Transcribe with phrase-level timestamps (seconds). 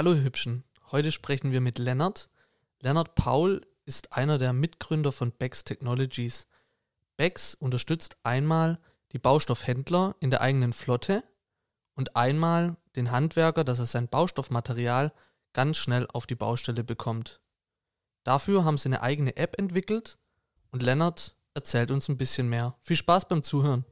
[0.00, 2.30] Hallo ihr Hübschen, heute sprechen wir mit Lennart.
[2.80, 6.46] Lennart Paul ist einer der Mitgründer von Bex Technologies.
[7.18, 8.78] Bex unterstützt einmal
[9.12, 11.22] die Baustoffhändler in der eigenen Flotte
[11.96, 15.12] und einmal den Handwerker, dass er sein Baustoffmaterial
[15.52, 17.42] ganz schnell auf die Baustelle bekommt.
[18.24, 20.16] Dafür haben sie eine eigene App entwickelt
[20.70, 22.74] und Lennart erzählt uns ein bisschen mehr.
[22.80, 23.84] Viel Spaß beim Zuhören.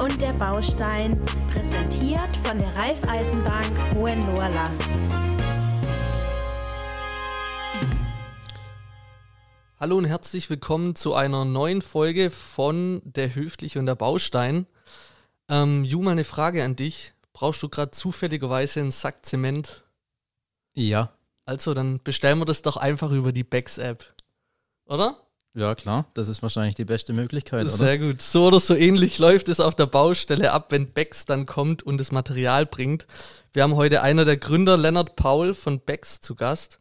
[0.00, 1.22] Und der Baustein,
[1.52, 4.82] präsentiert von der Raiffeisenbank Hohenlohrland.
[9.78, 14.66] Hallo und herzlich willkommen zu einer neuen Folge von Der Höfliche und der Baustein.
[15.50, 17.12] Ähm, Ju, mal eine Frage an dich.
[17.34, 19.84] Brauchst du gerade zufälligerweise einen Sack Zement?
[20.72, 21.12] Ja.
[21.44, 24.14] Also, dann bestellen wir das doch einfach über die Bex-App.
[24.86, 25.18] Oder?
[25.54, 26.06] Ja, klar.
[26.14, 27.76] Das ist wahrscheinlich die beste Möglichkeit, oder?
[27.76, 28.22] Sehr gut.
[28.22, 31.98] So oder so ähnlich läuft es auf der Baustelle ab, wenn Bex dann kommt und
[31.98, 33.06] das Material bringt.
[33.52, 36.78] Wir haben heute einer der Gründer, Lennart Paul von Bex, zu Gast.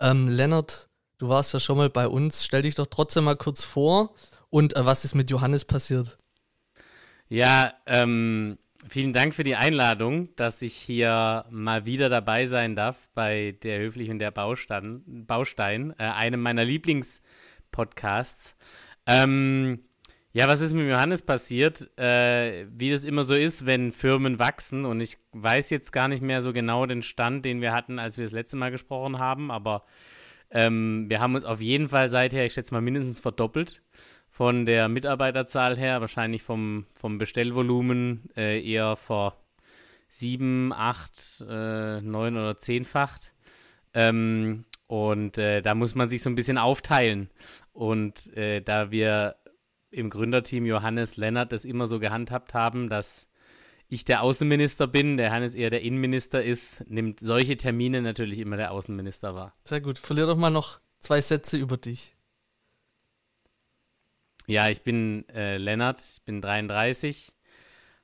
[0.00, 2.44] Ähm, Lennart, du warst ja schon mal bei uns.
[2.44, 4.14] Stell dich doch trotzdem mal kurz vor
[4.50, 6.18] und äh, was ist mit Johannes passiert?
[7.28, 13.08] Ja, ähm, vielen Dank für die Einladung, dass ich hier mal wieder dabei sein darf
[13.14, 16.66] bei der Höflich und der Baustein, Baustein äh, einem meiner
[17.70, 18.56] Lieblingspodcasts.
[19.06, 19.80] Ähm,
[20.32, 21.90] ja, was ist mit Johannes passiert?
[21.98, 26.22] Äh, wie das immer so ist, wenn Firmen wachsen und ich weiß jetzt gar nicht
[26.22, 29.50] mehr so genau den Stand, den wir hatten, als wir das letzte Mal gesprochen haben,
[29.50, 29.84] aber
[30.50, 33.82] ähm, wir haben uns auf jeden Fall seither, ich schätze mal, mindestens verdoppelt
[34.28, 39.36] von der Mitarbeiterzahl her, wahrscheinlich vom, vom Bestellvolumen äh, eher vor
[40.08, 43.32] sieben, acht, äh, neun oder zehnfacht.
[43.94, 47.30] Ähm, und äh, da muss man sich so ein bisschen aufteilen.
[47.72, 49.36] Und äh, da wir
[49.92, 53.28] im Gründerteam Johannes Lennart das immer so gehandhabt haben, dass
[53.86, 58.56] ich der Außenminister bin, der Hannes eher der Innenminister ist, nimmt solche Termine natürlich immer
[58.56, 59.52] der Außenminister wahr.
[59.62, 59.96] Sehr gut.
[59.96, 62.16] Verlier doch mal noch zwei Sätze über dich.
[64.48, 67.32] Ja, ich bin äh, Lennart, ich bin 33,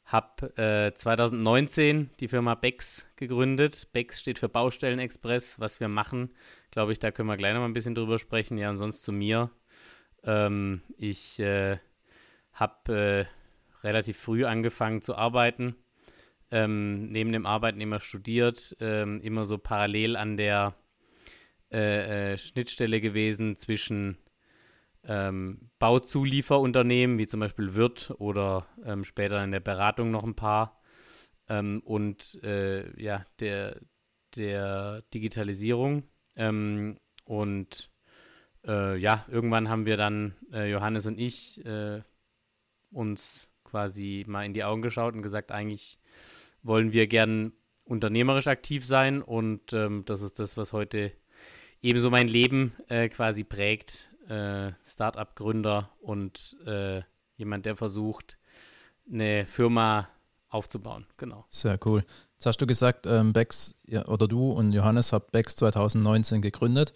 [0.06, 3.88] habe äh, 2019 die Firma Bex gegründet.
[3.92, 5.58] Bex steht für Baustellenexpress.
[5.58, 6.30] Was wir machen,
[6.70, 8.56] glaube ich, da können wir gleich noch mal ein bisschen drüber sprechen.
[8.56, 9.50] Ja, und sonst zu mir.
[10.22, 11.78] Ähm, ich äh,
[12.52, 13.26] habe
[13.82, 15.76] äh, relativ früh angefangen zu arbeiten,
[16.50, 20.74] ähm, neben dem Arbeitnehmer studiert, ähm, immer so parallel an der
[21.72, 24.18] äh, äh, Schnittstelle gewesen zwischen
[25.06, 30.80] ähm, Bauzulieferunternehmen, wie zum Beispiel Wirt oder ähm, später in der Beratung noch ein paar.
[31.48, 33.80] Ähm, und äh, ja, der,
[34.34, 36.04] der Digitalisierung.
[36.34, 37.90] Ähm, und
[38.66, 42.02] äh, ja, irgendwann haben wir dann, äh, Johannes und ich, äh,
[42.90, 45.98] uns quasi mal in die Augen geschaut und gesagt, eigentlich
[46.62, 47.52] wollen wir gern
[47.84, 51.12] unternehmerisch aktiv sein und ähm, das ist das, was heute
[51.82, 57.02] ebenso mein Leben äh, quasi prägt äh, Startup-Gründer und äh,
[57.36, 58.38] jemand, der versucht,
[59.10, 60.08] eine Firma
[60.48, 61.06] aufzubauen.
[61.16, 61.44] Genau.
[61.50, 62.04] Sehr cool.
[62.34, 63.74] Jetzt hast du gesagt, ähm, Bex
[64.06, 66.92] oder du und Johannes habt Bex 2019 gegründet.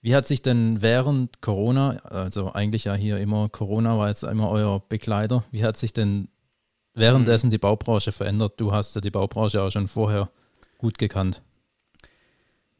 [0.00, 4.50] Wie hat sich denn während Corona, also eigentlich ja hier immer Corona war jetzt immer
[4.50, 6.28] euer Begleiter, wie hat sich denn
[6.94, 8.54] währenddessen die Baubranche verändert?
[8.56, 10.28] Du hast ja die Baubranche auch schon vorher
[10.78, 11.40] gut gekannt.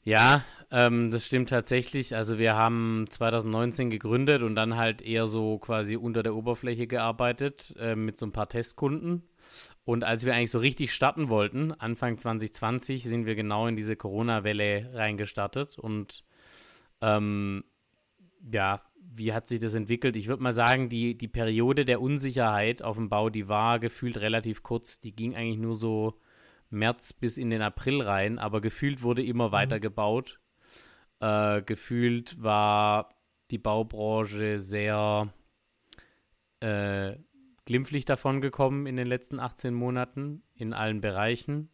[0.02, 2.16] Ja, ähm, das stimmt tatsächlich.
[2.16, 7.74] Also wir haben 2019 gegründet und dann halt eher so quasi unter der Oberfläche gearbeitet
[7.78, 9.22] äh, mit so ein paar Testkunden.
[9.84, 13.96] Und als wir eigentlich so richtig starten wollten, Anfang 2020, sind wir genau in diese
[13.96, 15.78] Corona-Welle reingestartet.
[15.78, 16.24] Und
[17.02, 17.64] ähm,
[18.50, 18.80] ja,
[19.14, 20.16] wie hat sich das entwickelt?
[20.16, 24.16] Ich würde mal sagen, die, die Periode der Unsicherheit auf dem Bau, die war gefühlt
[24.16, 25.00] relativ kurz.
[25.00, 26.18] Die ging eigentlich nur so
[26.70, 29.52] März bis in den April rein, aber gefühlt wurde immer mhm.
[29.52, 30.38] weiter gebaut.
[31.22, 33.14] Äh, gefühlt war
[33.52, 35.32] die Baubranche sehr
[36.58, 37.14] äh,
[37.64, 41.70] glimpflich davon gekommen in den letzten 18 Monaten in allen Bereichen.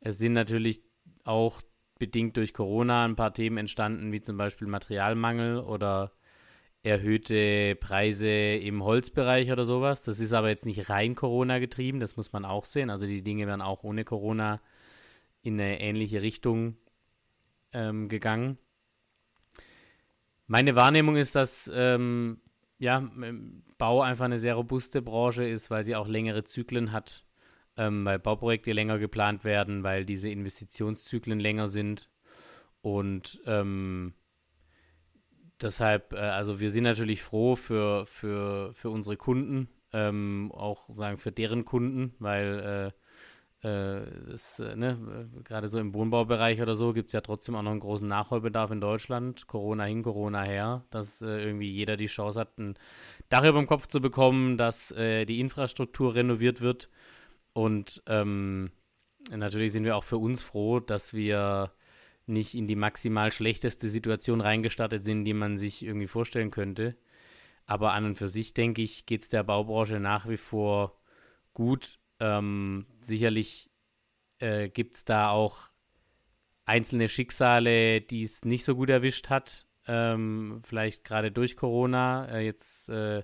[0.00, 0.82] Es sind natürlich
[1.22, 1.62] auch
[2.00, 6.10] bedingt durch Corona ein paar Themen entstanden, wie zum Beispiel Materialmangel oder
[6.82, 10.02] erhöhte Preise im Holzbereich oder sowas.
[10.02, 12.90] Das ist aber jetzt nicht rein Corona getrieben, das muss man auch sehen.
[12.90, 14.60] Also die Dinge werden auch ohne Corona
[15.42, 16.76] in eine ähnliche Richtung
[17.76, 18.58] ähm, gegangen.
[20.46, 22.40] Meine Wahrnehmung ist, dass ähm,
[22.78, 23.08] ja,
[23.78, 27.24] Bau einfach eine sehr robuste Branche ist, weil sie auch längere Zyklen hat,
[27.76, 32.08] ähm, weil Bauprojekte länger geplant werden, weil diese Investitionszyklen länger sind.
[32.80, 34.14] Und ähm,
[35.60, 41.18] deshalb, äh, also wir sind natürlich froh für, für, für unsere Kunden, ähm, auch sagen
[41.18, 43.05] für deren Kunden, weil äh,
[43.66, 47.62] äh, das, äh, ne, gerade so im Wohnbaubereich oder so gibt es ja trotzdem auch
[47.62, 49.48] noch einen großen Nachholbedarf in Deutschland.
[49.48, 52.74] Corona hin, Corona her, dass äh, irgendwie jeder die Chance hat, ein
[53.28, 56.90] Dach über dem Kopf zu bekommen, dass äh, die Infrastruktur renoviert wird.
[57.54, 58.70] Und ähm,
[59.34, 61.72] natürlich sind wir auch für uns froh, dass wir
[62.26, 66.96] nicht in die maximal schlechteste Situation reingestartet sind, die man sich irgendwie vorstellen könnte.
[67.66, 71.00] Aber an und für sich, denke ich, geht es der Baubranche nach wie vor
[71.52, 71.98] gut.
[72.20, 73.70] Ähm, sicherlich
[74.38, 75.70] äh, gibt es da auch
[76.64, 79.66] einzelne Schicksale, die es nicht so gut erwischt hat.
[79.86, 82.26] Ähm, vielleicht gerade durch Corona.
[82.28, 83.22] Äh, jetzt äh,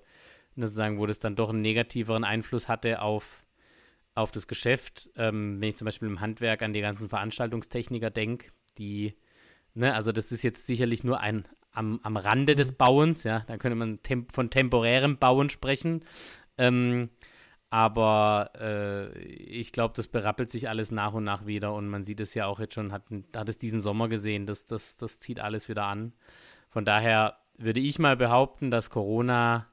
[0.57, 3.45] sozusagen, wo das dann doch einen negativeren Einfluss hatte auf,
[4.15, 5.11] auf das Geschäft.
[5.17, 9.17] Ähm, wenn ich zum Beispiel im Handwerk an die ganzen Veranstaltungstechniker denke, die,
[9.75, 12.77] ne, also das ist jetzt sicherlich nur ein am, am Rande des mhm.
[12.77, 16.05] Bauens, ja, da könnte man temp von temporärem Bauen sprechen.
[16.59, 17.11] Ähm,
[17.73, 22.21] aber äh, ich glaube, das berappelt sich alles nach und nach wieder und man sieht
[22.21, 23.05] es ja auch jetzt schon, hat,
[23.35, 26.13] hat es diesen Sommer gesehen, das, das, das zieht alles wieder an.
[26.69, 29.69] Von daher würde ich mal behaupten, dass Corona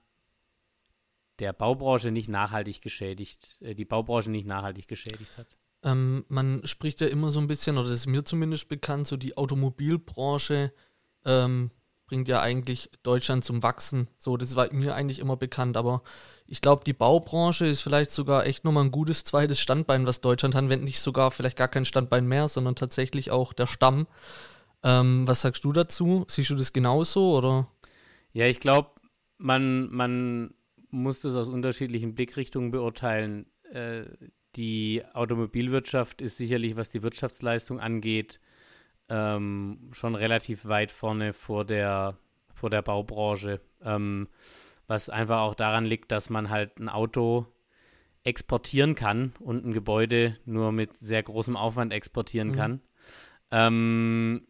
[1.39, 5.57] der Baubranche nicht nachhaltig geschädigt, äh, die Baubranche nicht nachhaltig geschädigt hat.
[5.83, 9.17] Ähm, man spricht ja immer so ein bisschen, oder das ist mir zumindest bekannt, so
[9.17, 10.71] die Automobilbranche
[11.25, 11.69] ähm,
[12.09, 14.07] bringt ja eigentlich Deutschland zum Wachsen.
[14.17, 16.01] So, das war mir eigentlich immer bekannt, aber
[16.47, 20.56] ich glaube, die Baubranche ist vielleicht sogar echt nochmal ein gutes zweites Standbein, was Deutschland
[20.56, 24.07] hat, wenn nicht sogar vielleicht gar kein Standbein mehr, sondern tatsächlich auch der Stamm.
[24.83, 26.25] Ähm, was sagst du dazu?
[26.27, 27.69] Siehst du das genauso oder?
[28.33, 28.89] Ja, ich glaube,
[29.38, 30.56] man, man
[30.89, 33.45] muss das aus unterschiedlichen Blickrichtungen beurteilen.
[33.71, 34.06] Äh,
[34.56, 38.39] die Automobilwirtschaft ist sicherlich, was die Wirtschaftsleistung angeht,
[39.09, 42.17] ähm, schon relativ weit vorne vor der,
[42.53, 43.59] vor der Baubranche.
[43.83, 44.27] Ähm,
[44.88, 47.45] was einfach auch daran liegt, dass man halt ein Auto
[48.23, 52.56] exportieren kann und ein Gebäude nur mit sehr großem Aufwand exportieren mhm.
[52.56, 52.81] kann.
[53.51, 54.47] Ähm,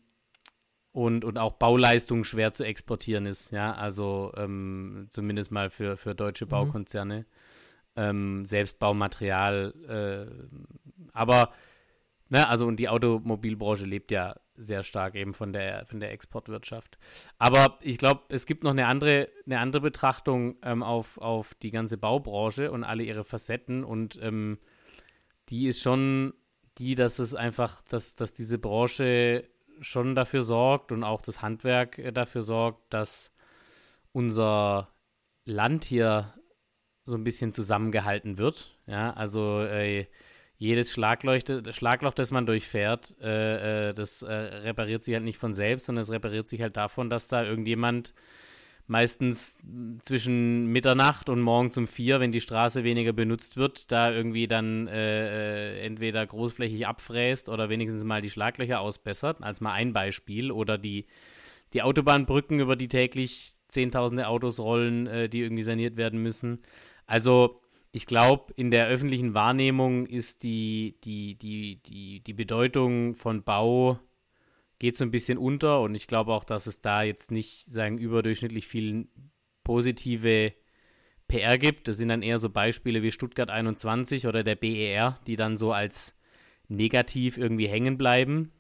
[0.92, 6.16] und, und auch Bauleistung schwer zu exportieren ist, ja, also ähm, zumindest mal für, für
[6.16, 6.50] deutsche mhm.
[6.50, 7.20] Baukonzerne.
[7.20, 7.26] Mhm.
[7.96, 11.52] Ähm, Selbstbaumaterial, äh, aber,
[12.30, 16.98] ne, also und die Automobilbranche lebt ja sehr stark eben von der, von der Exportwirtschaft.
[17.38, 21.72] Aber ich glaube, es gibt noch eine andere, eine andere Betrachtung ähm, auf, auf die
[21.72, 24.60] ganze Baubranche und alle ihre Facetten und ähm,
[25.50, 26.34] die ist schon
[26.78, 29.50] die, dass es einfach, dass, dass diese Branche
[29.82, 33.34] schon dafür sorgt und auch das Handwerk äh, dafür sorgt, dass
[34.12, 34.90] unser
[35.46, 36.34] Land hier
[37.06, 38.78] so ein bisschen zusammengehalten wird.
[38.86, 40.08] Ja, also äh,
[40.60, 45.86] jedes Schlagloch, das man durchfährt, äh, äh, das äh, repariert sich halt nicht von selbst,
[45.86, 48.14] sondern es repariert sich halt davon, dass da irgendjemand
[48.86, 49.58] meistens
[50.02, 54.88] zwischen Mitternacht und morgens um vier, wenn die Straße weniger benutzt wird, da irgendwie dann
[54.88, 60.52] äh, äh, entweder großflächig abfräst oder wenigstens mal die Schlaglöcher ausbessert, als mal ein Beispiel,
[60.52, 61.06] oder die,
[61.72, 66.60] die Autobahnbrücken, über die täglich zehntausende Autos rollen, äh, die irgendwie saniert werden müssen.
[67.06, 67.62] Also
[67.92, 74.00] ich glaube, in der öffentlichen Wahrnehmung ist die, die, die, die, die Bedeutung von Bau
[74.78, 77.98] geht so ein bisschen unter und ich glaube auch, dass es da jetzt nicht sagen
[77.98, 79.08] überdurchschnittlich viel
[79.64, 80.54] positive
[81.28, 81.88] PR gibt.
[81.88, 85.74] Das sind dann eher so Beispiele wie Stuttgart 21 oder der BER, die dann so
[85.74, 86.16] als
[86.68, 88.52] negativ irgendwie hängen bleiben.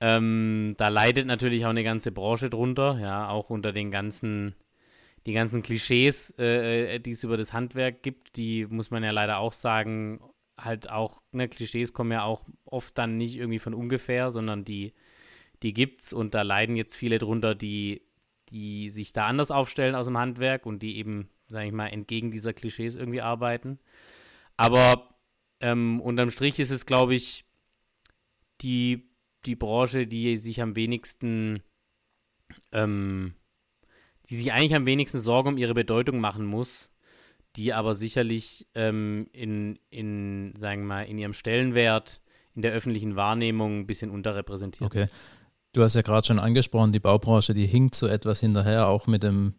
[0.00, 4.54] Ähm, da leidet natürlich auch eine ganze Branche drunter, ja, auch unter den ganzen
[5.26, 9.10] die ganzen Klischees, äh, äh, die es über das Handwerk gibt, die muss man ja
[9.10, 10.20] leider auch sagen,
[10.58, 14.92] halt auch, ne, Klischees kommen ja auch oft dann nicht irgendwie von ungefähr, sondern die,
[15.62, 18.02] die gibt's und da leiden jetzt viele drunter, die,
[18.50, 22.30] die sich da anders aufstellen aus dem Handwerk und die eben, sag ich mal, entgegen
[22.30, 23.78] dieser Klischees irgendwie arbeiten.
[24.56, 25.14] Aber
[25.60, 27.44] ähm, unterm Strich ist es, glaube ich,
[28.60, 29.08] die,
[29.46, 31.62] die Branche, die sich am wenigsten
[32.72, 33.34] ähm,
[34.30, 36.90] die sich eigentlich am wenigsten Sorgen um ihre Bedeutung machen muss,
[37.56, 42.20] die aber sicherlich ähm, in, in, sagen wir mal, in ihrem Stellenwert
[42.54, 45.04] in der öffentlichen Wahrnehmung ein bisschen unterrepräsentiert okay.
[45.04, 45.14] ist.
[45.72, 49.22] Du hast ja gerade schon angesprochen, die Baubranche, die hinkt so etwas hinterher, auch mit
[49.22, 49.54] dem,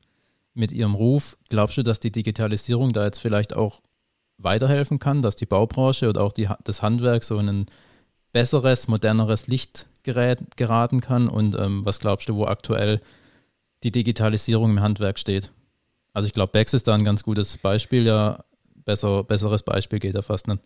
[0.53, 1.37] mit ihrem Ruf.
[1.49, 3.81] Glaubst du, dass die Digitalisierung da jetzt vielleicht auch
[4.37, 7.65] weiterhelfen kann, dass die Baubranche oder auch die, das Handwerk so in ein
[8.31, 11.29] besseres, moderneres Licht gerät, geraten kann?
[11.29, 13.01] Und ähm, was glaubst du, wo aktuell
[13.83, 15.51] die Digitalisierung im Handwerk steht.
[16.13, 18.43] Also ich glaube, Bex ist da ein ganz gutes Beispiel, ja,
[18.85, 20.61] besser, besseres Beispiel geht ja fast nicht.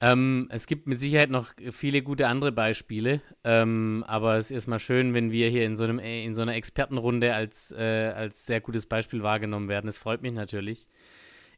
[0.00, 4.80] Ähm, es gibt mit Sicherheit noch viele gute andere Beispiele, ähm, aber es ist erstmal
[4.80, 8.44] schön, wenn wir hier in so, einem, äh, in so einer Expertenrunde als, äh, als
[8.44, 9.88] sehr gutes Beispiel wahrgenommen werden.
[9.88, 10.88] Es freut mich natürlich.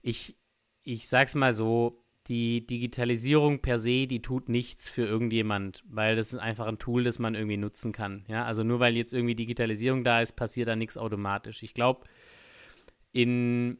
[0.02, 0.36] Ich,
[0.82, 6.32] ich sag's mal so, die Digitalisierung per se, die tut nichts für irgendjemand, weil das
[6.32, 8.24] ist einfach ein Tool, das man irgendwie nutzen kann.
[8.28, 11.62] Ja, also nur weil jetzt irgendwie Digitalisierung da ist, passiert da nichts automatisch.
[11.62, 12.06] Ich glaube,
[13.12, 13.78] in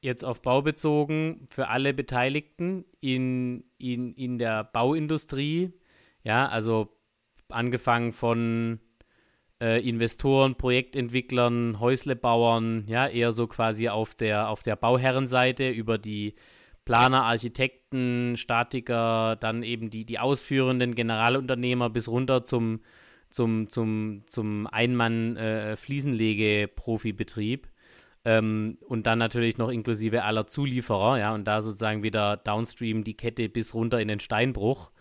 [0.00, 5.72] jetzt auf Bau bezogen, für alle Beteiligten in, in, in der Bauindustrie,
[6.22, 6.94] ja, also
[7.48, 8.80] angefangen von
[9.60, 16.34] äh, Investoren, Projektentwicklern, Häuslebauern, ja, eher so quasi auf der, auf der Bauherrenseite über die
[16.84, 22.80] Planer, Architekten, Statiker, dann eben die, die ausführenden Generalunternehmer bis runter zum,
[23.30, 27.66] zum, zum, zum Einmann-Fliesenlege-Profibetrieb.
[27.66, 27.68] Äh,
[28.26, 33.16] ähm, und dann natürlich noch inklusive aller Zulieferer, ja, und da sozusagen wieder downstream die
[33.16, 34.92] Kette bis runter in den Steinbruch.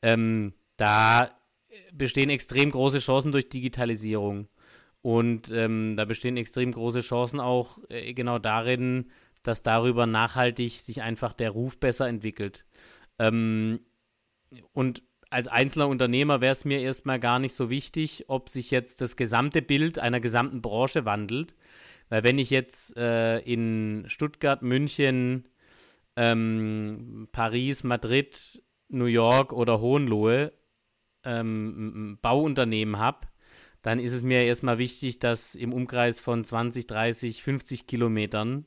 [0.00, 1.30] Ähm, da
[1.92, 4.48] bestehen extrem große Chancen durch Digitalisierung.
[5.02, 9.10] Und ähm, da bestehen extrem große Chancen auch äh, genau darin,
[9.42, 12.64] dass darüber nachhaltig sich einfach der Ruf besser entwickelt.
[13.18, 13.80] Ähm,
[14.72, 19.00] und als einzelner Unternehmer wäre es mir erstmal gar nicht so wichtig, ob sich jetzt
[19.00, 21.54] das gesamte Bild einer gesamten Branche wandelt.
[22.10, 25.48] Weil wenn ich jetzt äh, in Stuttgart, München,
[26.16, 30.52] ähm, Paris, Madrid, New York oder Hohenlohe
[31.24, 33.28] ähm, ein Bauunternehmen habe,
[33.80, 38.66] dann ist es mir erstmal wichtig, dass im Umkreis von 20, 30, 50 Kilometern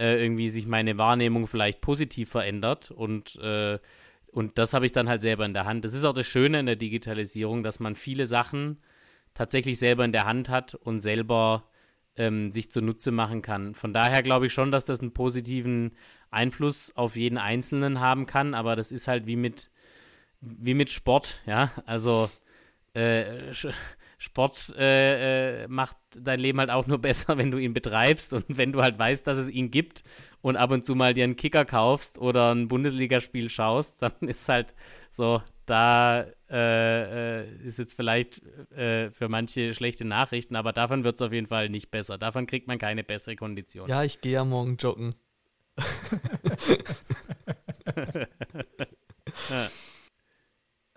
[0.00, 3.78] äh, irgendwie sich meine Wahrnehmung vielleicht positiv verändert und äh,
[4.32, 5.84] und das habe ich dann halt selber in der Hand.
[5.84, 8.78] Das ist auch das Schöne in der Digitalisierung, dass man viele Sachen
[9.34, 11.64] tatsächlich selber in der Hand hat und selber
[12.16, 13.74] ähm, sich zunutze machen kann.
[13.74, 15.96] Von daher glaube ich schon, dass das einen positiven
[16.30, 19.70] Einfluss auf jeden Einzelnen haben kann, aber das ist halt wie mit,
[20.40, 21.72] wie mit Sport, ja.
[21.84, 22.30] Also
[22.94, 23.52] äh,
[24.22, 28.44] Sport äh, äh, macht dein Leben halt auch nur besser, wenn du ihn betreibst und
[28.48, 30.04] wenn du halt weißt, dass es ihn gibt
[30.42, 34.46] und ab und zu mal dir einen Kicker kaufst oder ein Bundesligaspiel schaust, dann ist
[34.50, 34.74] halt
[35.10, 41.14] so, da äh, äh ist jetzt vielleicht äh, für manche schlechte Nachrichten, aber davon wird
[41.14, 42.18] es auf jeden Fall nicht besser.
[42.18, 43.88] Davon kriegt man keine bessere Kondition.
[43.88, 45.14] Ja, ich gehe ja morgen joggen.
[49.48, 49.70] ja.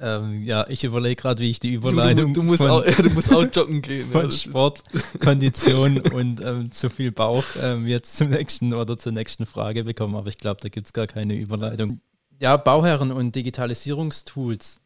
[0.03, 2.33] Ähm, ja, ich überlege gerade, wie ich die Überleitung.
[2.33, 4.05] Du, du, musst, von, auch, du musst auch joggen gehen.
[4.11, 4.83] Von ja, Sport,
[5.21, 10.15] Kondition und ähm, zu viel Bauch ähm, jetzt zum nächsten oder zur nächsten Frage bekommen.
[10.15, 12.01] Aber ich glaube, da gibt es gar keine Überleitung.
[12.37, 14.81] Ja, Bauherren und Digitalisierungstools.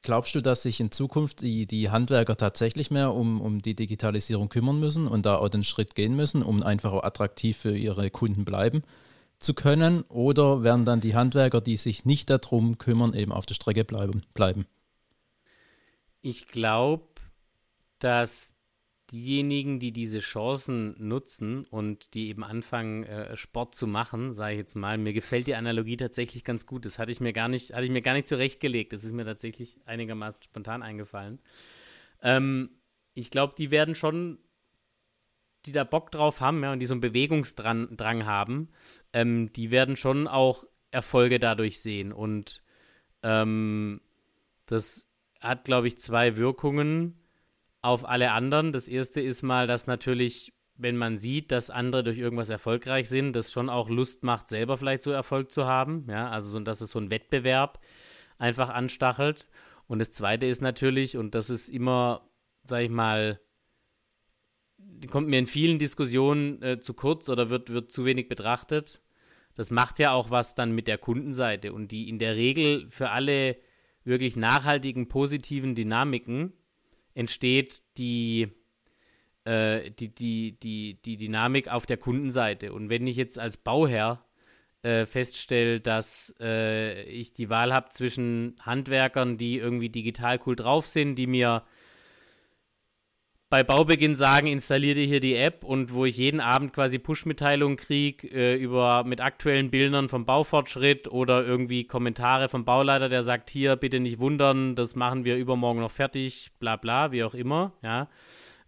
[0.00, 4.48] Glaubst du, dass sich in Zukunft die, die Handwerker tatsächlich mehr um, um die Digitalisierung
[4.48, 8.10] kümmern müssen und da auch den Schritt gehen müssen, um einfach auch attraktiv für ihre
[8.10, 8.82] Kunden bleiben?
[9.44, 13.54] Zu können oder werden dann die Handwerker, die sich nicht darum kümmern, eben auf der
[13.54, 14.22] Strecke bleiben?
[14.34, 14.66] bleiben?
[16.20, 17.06] Ich glaube,
[17.98, 18.54] dass
[19.10, 24.58] diejenigen, die diese Chancen nutzen und die eben anfangen, äh, Sport zu machen, sage ich
[24.58, 26.84] jetzt mal, mir gefällt die Analogie tatsächlich ganz gut.
[26.86, 28.92] Das hatte ich mir gar nicht, hatte ich mir gar nicht zurechtgelegt.
[28.92, 31.40] Das ist mir tatsächlich einigermaßen spontan eingefallen.
[32.22, 32.70] Ähm,
[33.12, 34.38] ich glaube, die werden schon
[35.66, 38.68] die da Bock drauf haben ja, und die so einen Bewegungsdrang Drang haben,
[39.12, 42.12] ähm, die werden schon auch Erfolge dadurch sehen.
[42.12, 42.62] Und
[43.22, 44.00] ähm,
[44.66, 45.06] das
[45.40, 47.18] hat, glaube ich, zwei Wirkungen
[47.82, 48.72] auf alle anderen.
[48.72, 53.34] Das erste ist mal, dass natürlich, wenn man sieht, dass andere durch irgendwas erfolgreich sind,
[53.34, 56.06] das schon auch Lust macht, selber vielleicht so Erfolg zu haben.
[56.08, 57.80] Ja, also so, dass es so ein Wettbewerb
[58.38, 59.48] einfach anstachelt.
[59.86, 62.28] Und das zweite ist natürlich, und das ist immer,
[62.64, 63.40] sag ich mal,
[65.10, 69.00] kommt mir in vielen Diskussionen äh, zu kurz oder wird, wird zu wenig betrachtet.
[69.54, 73.10] Das macht ja auch was dann mit der Kundenseite und die in der Regel für
[73.10, 73.56] alle
[74.04, 76.52] wirklich nachhaltigen, positiven Dynamiken
[77.14, 78.48] entsteht die,
[79.44, 82.72] äh, die, die, die, die Dynamik auf der Kundenseite.
[82.72, 84.24] Und wenn ich jetzt als Bauherr
[84.82, 90.86] äh, feststelle, dass äh, ich die Wahl habe zwischen Handwerkern, die irgendwie digital cool drauf
[90.86, 91.64] sind, die mir
[93.54, 97.76] bei Baubeginn sagen, installiere dir hier die App und wo ich jeden Abend quasi Push-Mitteilungen
[97.76, 103.50] kriege äh, über mit aktuellen Bildern vom Baufortschritt oder irgendwie Kommentare vom Bauleiter, der sagt,
[103.50, 107.74] hier bitte nicht wundern, das machen wir übermorgen noch fertig, bla bla, wie auch immer,
[107.80, 108.08] ja.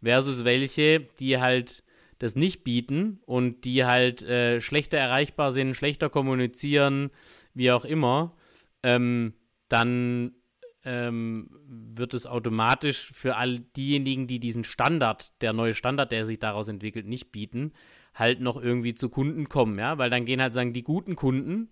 [0.04, 1.82] Versus welche, die halt
[2.20, 7.10] das nicht bieten und die halt äh, schlechter erreichbar sind, schlechter kommunizieren,
[7.54, 8.36] wie auch immer,
[8.84, 9.34] ähm,
[9.68, 10.35] dann
[10.86, 16.38] ähm, wird es automatisch für all diejenigen, die diesen Standard, der neue Standard, der sich
[16.38, 17.72] daraus entwickelt, nicht bieten,
[18.14, 21.70] halt noch irgendwie zu Kunden kommen, ja, weil dann gehen halt sagen die guten Kunden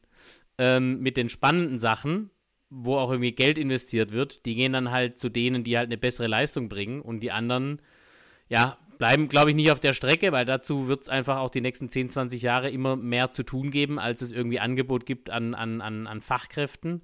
[0.58, 2.30] ähm, mit den spannenden Sachen,
[2.70, 5.96] wo auch irgendwie Geld investiert wird, die gehen dann halt zu denen, die halt eine
[5.96, 7.80] bessere Leistung bringen und die anderen,
[8.48, 11.60] ja, bleiben, glaube ich, nicht auf der Strecke, weil dazu wird es einfach auch die
[11.60, 15.54] nächsten 10, 20 Jahre immer mehr zu tun geben, als es irgendwie Angebot gibt an,
[15.54, 17.02] an, an, an Fachkräften.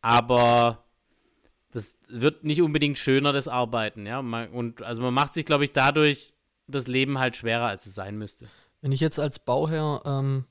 [0.00, 0.83] Aber
[1.74, 4.20] das wird nicht unbedingt schöner, das Arbeiten, ja.
[4.20, 6.34] Und also man macht sich, glaube ich, dadurch
[6.68, 8.46] das Leben halt schwerer, als es sein müsste.
[8.80, 10.44] Wenn ich jetzt als Bauherr ähm,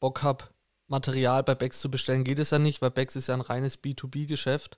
[0.00, 0.44] Bock habe,
[0.86, 3.82] Material bei Bex zu bestellen, geht es ja nicht, weil Bex ist ja ein reines
[3.82, 4.76] B2B-Geschäft.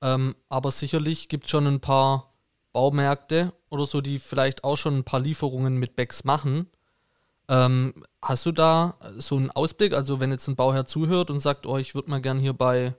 [0.00, 2.32] Ähm, aber sicherlich gibt es schon ein paar
[2.72, 6.68] Baumärkte oder so, die vielleicht auch schon ein paar Lieferungen mit Becks machen.
[7.48, 9.92] Ähm, hast du da so einen Ausblick?
[9.94, 12.94] Also, wenn jetzt ein Bauherr zuhört und sagt, oh, ich würde mal gern hier bei,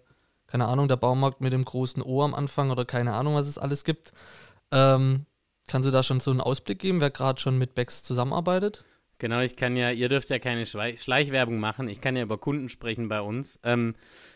[0.49, 3.57] keine Ahnung, der Baumarkt mit dem großen O am Anfang oder keine Ahnung, was es
[3.57, 4.11] alles gibt,
[4.71, 5.25] ähm,
[5.67, 8.85] kannst du da schon so einen Ausblick geben, wer gerade schon mit Becks zusammenarbeitet?
[9.19, 12.69] Genau, ich kann ja, ihr dürft ja keine Schleichwerbung machen, ich kann ja über Kunden
[12.69, 13.59] sprechen bei uns.
[13.63, 13.95] Ähm,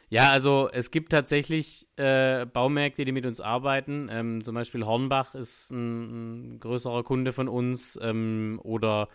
[0.09, 4.09] ja, also es gibt tatsächlich äh, Baumärkte, die mit uns arbeiten.
[4.11, 9.07] Ähm, zum Beispiel Hornbach ist ein, ein größerer Kunde von uns ähm, oder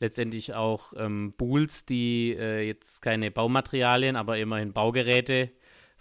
[0.00, 5.52] letztendlich auch ähm, Bools, die äh, jetzt keine Baumaterialien, aber immerhin Baugeräte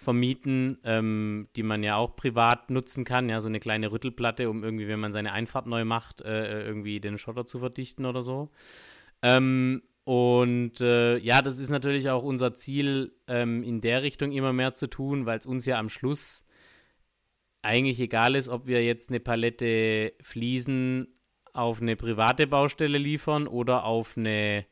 [0.02, 3.30] vermieten, ähm, die man ja auch privat nutzen kann.
[3.30, 7.00] Ja, so eine kleine Rüttelplatte, um irgendwie, wenn man seine Einfahrt neu macht, äh, irgendwie
[7.00, 8.50] den Schotter zu verdichten oder so.
[9.22, 14.54] Ähm, und äh, ja, das ist natürlich auch unser Ziel, ähm, in der Richtung immer
[14.54, 16.46] mehr zu tun, weil es uns ja am Schluss
[17.62, 21.10] eigentlich egal ist, ob wir jetzt eine Palette Fliesen
[21.54, 24.66] auf eine private Baustelle liefern oder auf eine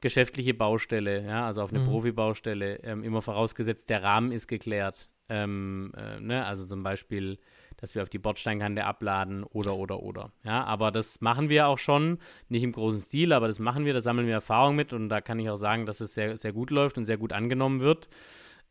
[0.00, 1.88] geschäftliche Baustelle, ja, also auf eine mhm.
[1.88, 5.08] Profibaustelle, ähm, immer vorausgesetzt, der Rahmen ist geklärt.
[5.28, 6.44] Ähm, äh, ne?
[6.44, 7.38] Also zum Beispiel
[7.76, 10.32] dass wir auf die Bordsteinkante abladen oder, oder, oder.
[10.44, 13.92] Ja, aber das machen wir auch schon, nicht im großen Stil, aber das machen wir,
[13.92, 16.52] da sammeln wir Erfahrung mit und da kann ich auch sagen, dass es sehr, sehr
[16.52, 18.08] gut läuft und sehr gut angenommen wird.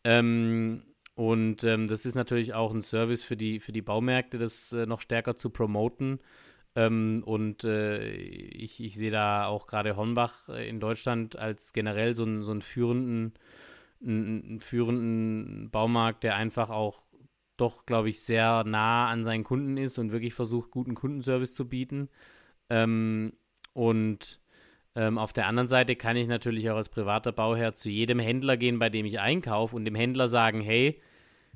[0.03, 4.73] Ähm, und ähm, das ist natürlich auch ein Service für die, für die Baumärkte, das
[4.73, 6.19] äh, noch stärker zu promoten.
[6.75, 12.15] Ähm, und äh, ich, ich sehe da auch gerade Hornbach äh, in Deutschland als generell
[12.15, 13.33] so einen, so einen führenden,
[14.03, 17.01] einen, führenden Baumarkt, der einfach auch
[17.57, 21.69] doch, glaube ich, sehr nah an seinen Kunden ist und wirklich versucht, guten Kundenservice zu
[21.69, 22.09] bieten.
[22.69, 23.33] Ähm,
[23.73, 24.41] und
[24.95, 28.57] ähm, auf der anderen Seite kann ich natürlich auch als privater Bauherr zu jedem Händler
[28.57, 31.01] gehen, bei dem ich einkaufe und dem Händler sagen, hey,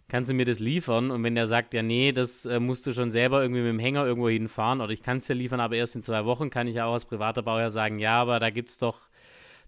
[0.09, 1.11] kannst du mir das liefern?
[1.11, 3.79] Und wenn der sagt, ja, nee, das äh, musst du schon selber irgendwie mit dem
[3.79, 6.67] Hänger irgendwo hinfahren oder ich kann es dir liefern, aber erst in zwei Wochen, kann
[6.67, 9.09] ich auch als privater Bauherr sagen, ja, aber da gibt es doch,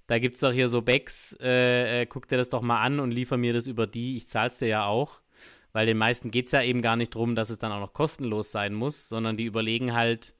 [0.07, 3.11] da gibt's doch hier so Bags, äh, äh, guck dir das doch mal an und
[3.11, 5.21] liefer mir das über die, ich zahl's dir ja auch
[5.73, 7.93] weil den meisten geht es ja eben gar nicht darum, dass es dann auch noch
[7.93, 10.35] kostenlos sein muss, sondern die überlegen halt,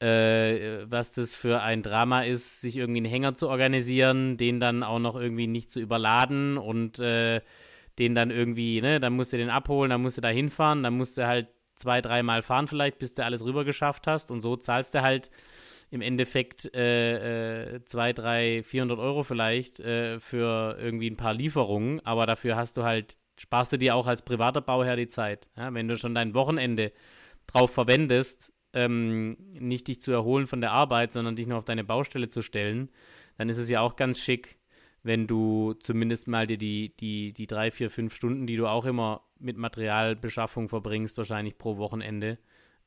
[0.00, 4.82] äh, was das für ein Drama ist, sich irgendwie einen Hänger zu organisieren, den dann
[4.82, 7.40] auch noch irgendwie nicht zu überladen und äh,
[8.00, 10.96] den dann irgendwie, ne, dann musst du den abholen, dann musst du da hinfahren, dann
[10.96, 14.56] musst du halt zwei, dreimal fahren vielleicht, bis du alles rüber geschafft hast und so
[14.56, 15.30] zahlst du halt
[15.90, 22.00] im Endeffekt äh, äh, zwei, drei, 400 Euro vielleicht äh, für irgendwie ein paar Lieferungen,
[22.04, 25.48] aber dafür hast du halt sparst du dir auch als privater Bauherr die Zeit.
[25.56, 26.92] Ja, wenn du schon dein Wochenende
[27.46, 31.82] drauf verwendest, ähm, nicht dich zu erholen von der Arbeit, sondern dich nur auf deine
[31.82, 32.90] Baustelle zu stellen,
[33.38, 34.59] dann ist es ja auch ganz schick,
[35.02, 38.84] wenn du zumindest mal dir die, die, die drei, vier, fünf Stunden, die du auch
[38.84, 42.38] immer mit Materialbeschaffung verbringst, wahrscheinlich pro Wochenende,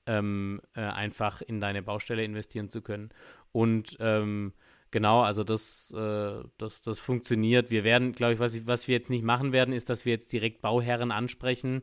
[0.06, 3.10] ähm, äh, einfach in deine Baustelle investieren zu können.
[3.52, 4.54] Und ähm,
[4.93, 7.71] Genau, also das, äh, das, das funktioniert.
[7.71, 10.13] Wir werden, glaube ich, was, ich, was wir jetzt nicht machen werden, ist, dass wir
[10.13, 11.82] jetzt direkt Bauherren ansprechen.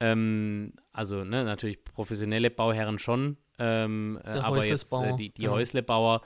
[0.00, 5.50] Ähm, also ne, natürlich professionelle Bauherren schon, ähm, äh, aber jetzt äh, die, die ja.
[5.50, 6.20] Häuslebauer,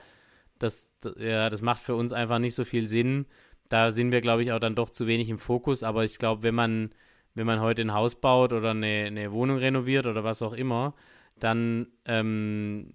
[0.59, 3.27] das, ja, das macht für uns einfach nicht so viel Sinn.
[3.69, 5.83] Da sind wir, glaube ich, auch dann doch zu wenig im Fokus.
[5.83, 6.91] Aber ich glaube, wenn man,
[7.35, 10.95] wenn man heute ein Haus baut oder eine, eine Wohnung renoviert oder was auch immer,
[11.39, 12.91] dann ähm,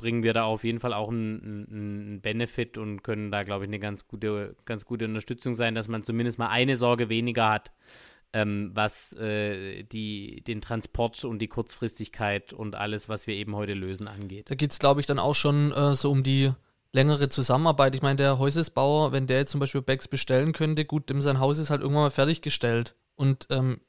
[0.00, 3.68] bringen wir da auf jeden Fall auch einen, einen Benefit und können da, glaube ich,
[3.68, 7.70] eine ganz gute, ganz gute Unterstützung sein, dass man zumindest mal eine Sorge weniger hat,
[8.32, 13.74] ähm, was äh, die, den Transport und die Kurzfristigkeit und alles, was wir eben heute
[13.74, 14.50] lösen, angeht.
[14.50, 16.50] Da geht es, glaube ich, dann auch schon äh, so um die
[16.92, 17.94] längere Zusammenarbeit.
[17.94, 21.40] Ich meine, der Häusesbauer, wenn der jetzt zum Beispiel Bags bestellen könnte, gut, dem sein
[21.40, 22.96] Haus ist halt irgendwann mal fertiggestellt.
[23.14, 23.80] Und ähm,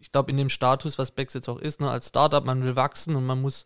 [0.00, 2.76] ich glaube, in dem Status, was Bags jetzt auch ist, ne, als Startup, man will
[2.76, 3.64] wachsen und man muss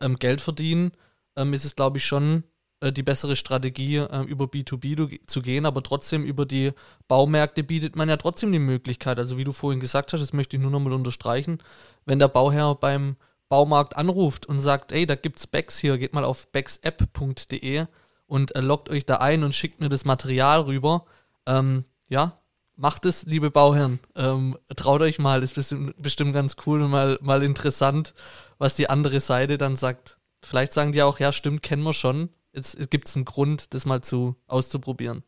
[0.00, 0.92] ähm, Geld verdienen
[1.36, 2.44] ähm, ist es, glaube ich, schon
[2.80, 6.72] äh, die bessere Strategie, äh, über B2B zu gehen, aber trotzdem über die
[7.06, 9.18] Baumärkte bietet man ja trotzdem die Möglichkeit.
[9.18, 11.58] Also wie du vorhin gesagt hast, das möchte ich nur nochmal unterstreichen,
[12.06, 13.16] wenn der Bauherr beim
[13.48, 17.86] Baumarkt anruft und sagt, ey, da gibt's Bags hier, geht mal auf bagsapp.de
[18.26, 21.04] und äh, loggt euch da ein und schickt mir das Material rüber.
[21.46, 22.38] Ähm, ja,
[22.76, 24.00] macht es, liebe Bauherren.
[24.14, 28.14] Ähm, traut euch mal, das ist bestimmt, bestimmt ganz cool und mal, mal interessant,
[28.58, 32.30] was die andere Seite dann sagt Vielleicht sagen die auch, ja, stimmt, kennen wir schon.
[32.52, 35.24] Jetzt gibt es einen Grund, das mal zu auszuprobieren.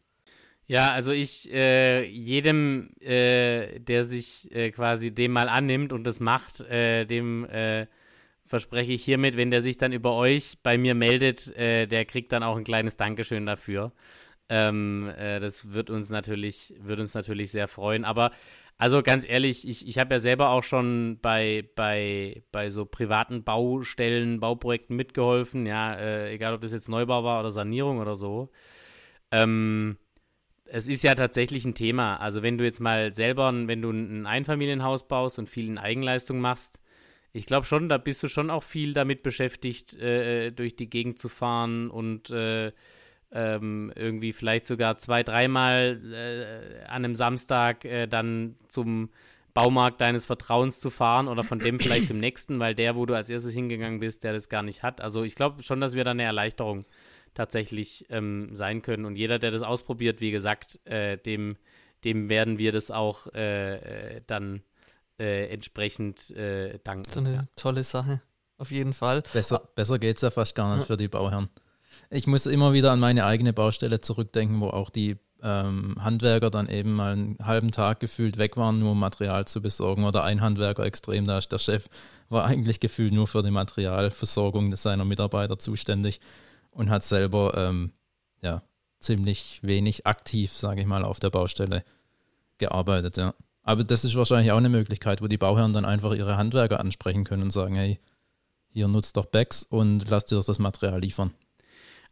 [0.67, 6.21] Ja, also ich äh, jedem, äh, der sich äh, quasi dem mal annimmt und das
[6.21, 7.87] macht, äh, dem äh,
[8.49, 12.33] verspreche ich hiermit, wenn der sich dann über euch bei mir meldet, äh, der kriegt
[12.33, 13.93] dann auch ein kleines Dankeschön dafür.
[14.49, 18.05] Ähm, das wird uns natürlich, wird uns natürlich sehr freuen.
[18.05, 18.33] Aber
[18.79, 23.43] also ganz ehrlich, ich, ich habe ja selber auch schon bei, bei, bei so privaten
[23.43, 28.51] Baustellen, Bauprojekten mitgeholfen, ja, äh, egal ob das jetzt Neubau war oder Sanierung oder so.
[29.33, 29.99] Ähm,
[30.65, 32.19] es ist ja tatsächlich ein Thema.
[32.19, 36.41] Also wenn du jetzt mal selber, wenn du ein Einfamilienhaus baust und viel in Eigenleistung
[36.41, 36.79] machst,
[37.33, 41.19] ich glaube schon, da bist du schon auch viel damit beschäftigt, äh, durch die Gegend
[41.19, 42.73] zu fahren und äh,
[43.31, 49.11] ähm, irgendwie vielleicht sogar zwei, dreimal äh, an einem Samstag äh, dann zum
[49.55, 53.15] Baumarkt deines Vertrauens zu fahren oder von dem vielleicht zum nächsten, weil der, wo du
[53.15, 55.01] als erstes hingegangen bist, der das gar nicht hat.
[55.01, 56.85] Also ich glaube schon, dass wir da eine Erleichterung
[57.35, 59.05] tatsächlich ähm, sein können.
[59.05, 61.57] Und jeder, der das ausprobiert, wie gesagt, äh, dem,
[62.05, 64.21] dem werden wir das auch äh,
[65.19, 66.35] äh, dann äh, entsprechend
[66.85, 67.11] danken.
[67.11, 67.45] So eine ja.
[67.57, 68.23] tolle Sache,
[68.57, 69.23] auf jeden Fall.
[69.33, 71.49] Besser, besser geht es ja fast gar nicht für die Bauherren.
[72.11, 76.69] Ich muss immer wieder an meine eigene Baustelle zurückdenken, wo auch die ähm, Handwerker dann
[76.69, 80.05] eben mal einen halben Tag gefühlt weg waren, nur um Material zu besorgen.
[80.05, 81.89] Oder ein Handwerker extrem, da ist der Chef,
[82.29, 86.21] war eigentlich gefühlt nur für die Materialversorgung seiner Mitarbeiter zuständig
[86.71, 87.93] und hat selber ähm,
[88.43, 88.63] ja,
[89.01, 91.85] ziemlich wenig aktiv, sage ich mal, auf der Baustelle
[92.59, 93.17] gearbeitet.
[93.17, 93.35] Ja.
[93.69, 97.25] Aber das ist wahrscheinlich auch eine Möglichkeit, wo die Bauherren dann einfach ihre Handwerker ansprechen
[97.25, 97.99] können und sagen, hey,
[98.73, 101.35] hier nutzt doch Bags und lasst dir doch das Material liefern.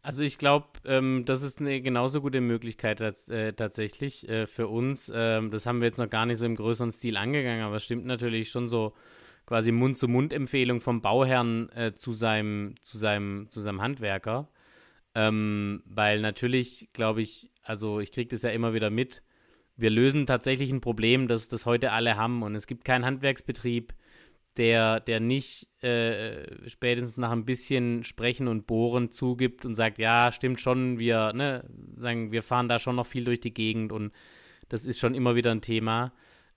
[0.03, 5.11] Also ich glaube, ähm, das ist eine genauso gute Möglichkeit äh, tatsächlich äh, für uns.
[5.11, 7.85] Ähm, das haben wir jetzt noch gar nicht so im größeren Stil angegangen, aber es
[7.85, 8.93] stimmt natürlich schon so
[9.47, 14.47] quasi Mund-zu-Mund-Empfehlung vom Bauherrn äh, zu, seinem, zu, seinem, zu seinem Handwerker.
[15.15, 19.23] Ähm, weil natürlich, glaube ich, also ich kriege das ja immer wieder mit,
[19.77, 23.93] wir lösen tatsächlich ein Problem, das das heute alle haben und es gibt keinen Handwerksbetrieb,
[24.57, 30.31] der, der nicht äh, spätestens nach ein bisschen Sprechen und Bohren zugibt und sagt, ja,
[30.31, 31.63] stimmt schon, wir, ne,
[31.95, 34.11] sagen, wir fahren da schon noch viel durch die Gegend und
[34.67, 36.11] das ist schon immer wieder ein Thema.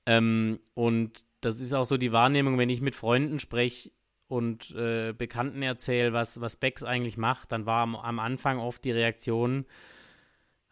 [0.07, 3.91] Ähm, und das ist auch so die Wahrnehmung, wenn ich mit Freunden spreche
[4.29, 8.85] und äh, Bekannten erzähle, was, was Bex eigentlich macht, dann war am, am Anfang oft
[8.85, 9.67] die Reaktion,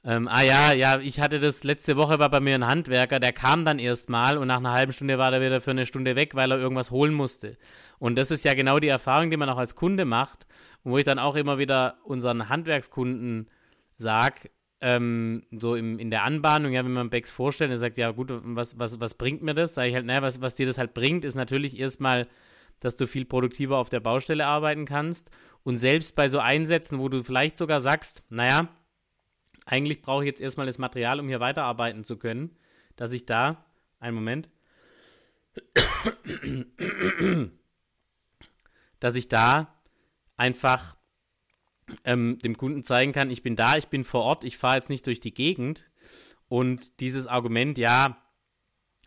[0.05, 3.33] ähm, ah ja, ja, ich hatte das letzte Woche war bei mir ein Handwerker, der
[3.33, 6.35] kam dann erstmal und nach einer halben Stunde war er wieder für eine Stunde weg,
[6.35, 7.57] weil er irgendwas holen musste.
[7.99, 10.47] Und das ist ja genau die Erfahrung, die man auch als Kunde macht
[10.85, 13.49] und wo ich dann auch immer wieder unseren Handwerkskunden
[13.97, 18.13] sage, ähm, so im, in der Anbahnung, ja, wenn man Becks vorstellt, er sagt, ja
[18.13, 19.75] gut, was, was, was bringt mir das?
[19.75, 22.29] Sage ich halt, naja, was, was dir das halt bringt, ist natürlich erstmal,
[22.81, 25.31] dass du viel produktiver auf der Baustelle arbeiten kannst.
[25.65, 28.69] Und selbst bei so Einsätzen, wo du vielleicht sogar sagst, naja,
[29.69, 32.57] eigentlich brauche ich jetzt erstmal das Material, um hier weiterarbeiten zu können,
[32.97, 33.67] dass ich da,
[34.01, 34.49] einen Moment,
[38.99, 39.75] dass ich da
[40.39, 40.97] einfach
[42.05, 44.89] ähm, dem Kunden zeigen kann, ich bin da, ich bin vor Ort, ich fahre jetzt
[44.89, 45.85] nicht durch die Gegend.
[46.49, 48.23] Und dieses Argument, ja,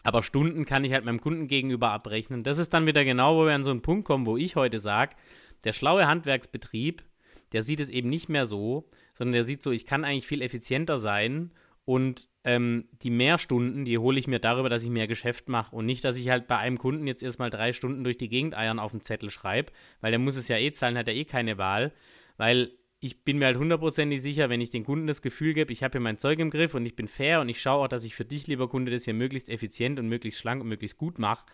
[0.04, 2.43] aber Stunden kann ich halt meinem Kunden gegenüber abrechnen.
[2.43, 4.80] Das ist dann wieder genau, wo wir an so einen Punkt kommen, wo ich heute
[4.80, 5.15] sage,
[5.63, 7.04] der schlaue Handwerksbetrieb,
[7.52, 10.41] der sieht es eben nicht mehr so, sondern der sieht so, ich kann eigentlich viel
[10.41, 11.52] effizienter sein
[11.86, 15.86] und ähm, die Mehrstunden, die hole ich mir darüber, dass ich mehr Geschäft mache und
[15.86, 18.80] nicht, dass ich halt bei einem Kunden jetzt erstmal drei Stunden durch die Gegend eiern
[18.80, 21.58] auf dem Zettel schreibe, weil der muss es ja eh zahlen, hat er eh keine
[21.58, 21.91] Wahl,
[22.38, 25.84] weil ich bin mir halt hundertprozentig sicher, wenn ich den Kunden das Gefühl gebe, ich
[25.84, 28.04] habe hier mein Zeug im Griff und ich bin fair und ich schaue auch, dass
[28.04, 31.17] ich für dich, lieber Kunde, das hier möglichst effizient und möglichst schlank und möglichst gut
[31.17, 31.45] mache,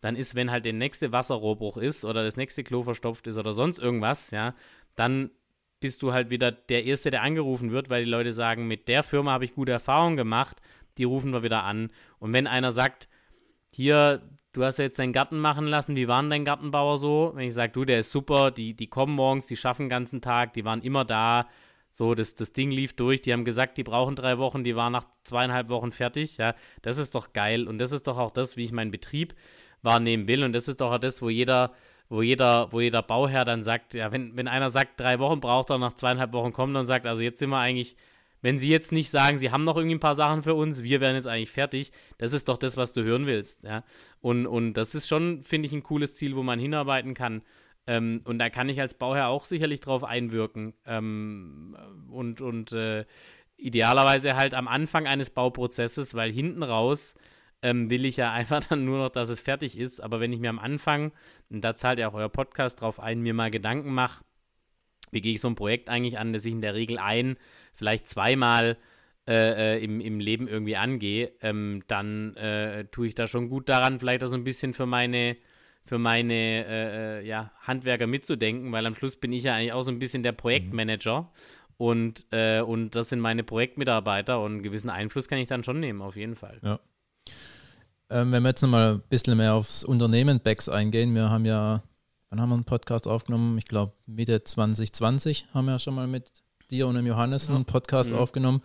[0.00, 3.54] dann ist, wenn halt der nächste Wasserrohrbruch ist oder das nächste Klo verstopft ist oder
[3.54, 4.54] sonst irgendwas, ja,
[4.94, 5.30] dann
[5.80, 9.02] bist du halt wieder der Erste, der angerufen wird, weil die Leute sagen, mit der
[9.02, 10.60] Firma habe ich gute Erfahrungen gemacht,
[10.98, 11.90] die rufen wir wieder an.
[12.18, 13.08] Und wenn einer sagt,
[13.70, 17.32] hier, du hast ja jetzt deinen Garten machen lassen, wie war denn dein Gartenbauer so?
[17.34, 20.20] Wenn ich sage, du, der ist super, die, die kommen morgens, die schaffen den ganzen
[20.20, 21.48] Tag, die waren immer da,
[21.90, 24.92] so, das, das Ding lief durch, die haben gesagt, die brauchen drei Wochen, die waren
[24.92, 28.56] nach zweieinhalb Wochen fertig, ja, das ist doch geil und das ist doch auch das,
[28.56, 29.34] wie ich meinen Betrieb
[29.82, 31.72] wahrnehmen will und das ist doch auch das, wo jeder
[32.08, 35.70] wo jeder, wo jeder Bauherr dann sagt, ja, wenn, wenn einer sagt, drei Wochen braucht
[35.70, 37.96] er, nach zweieinhalb Wochen kommt und sagt, also jetzt sind wir eigentlich,
[38.42, 41.00] wenn sie jetzt nicht sagen, sie haben noch irgendwie ein paar Sachen für uns, wir
[41.00, 43.84] werden jetzt eigentlich fertig, das ist doch das, was du hören willst, ja.
[44.20, 47.42] Und, und das ist schon, finde ich, ein cooles Ziel, wo man hinarbeiten kann.
[47.86, 50.74] Ähm, und da kann ich als Bauherr auch sicherlich drauf einwirken.
[50.86, 51.76] Ähm,
[52.10, 53.04] und und äh,
[53.56, 57.14] idealerweise halt am Anfang eines Bauprozesses, weil hinten raus
[57.64, 60.00] ähm, will ich ja einfach dann nur noch, dass es fertig ist.
[60.00, 61.10] Aber wenn ich mir am Anfang,
[61.50, 64.22] und da zahlt ja auch euer Podcast drauf ein, mir mal Gedanken mache,
[65.10, 67.36] wie gehe ich so ein Projekt eigentlich an, das ich in der Regel ein,
[67.74, 68.76] vielleicht zweimal
[69.26, 73.68] äh, äh, im, im Leben irgendwie angehe, ähm, dann äh, tue ich da schon gut
[73.68, 75.36] daran, vielleicht auch so ein bisschen für meine,
[75.86, 79.82] für meine äh, äh, ja, Handwerker mitzudenken, weil am Schluss bin ich ja eigentlich auch
[79.82, 81.32] so ein bisschen der Projektmanager
[81.78, 85.80] und, äh, und das sind meine Projektmitarbeiter und einen gewissen Einfluss kann ich dann schon
[85.80, 86.58] nehmen, auf jeden Fall.
[86.62, 86.80] Ja.
[88.10, 91.82] Ähm, wenn wir jetzt nochmal ein bisschen mehr aufs Unternehmen Becks eingehen, wir haben ja,
[92.30, 93.56] wann haben wir einen Podcast aufgenommen?
[93.58, 96.30] Ich glaube Mitte 2020 haben wir ja schon mal mit
[96.70, 98.16] dir und dem Johannes einen Podcast Mhm.
[98.18, 98.62] aufgenommen.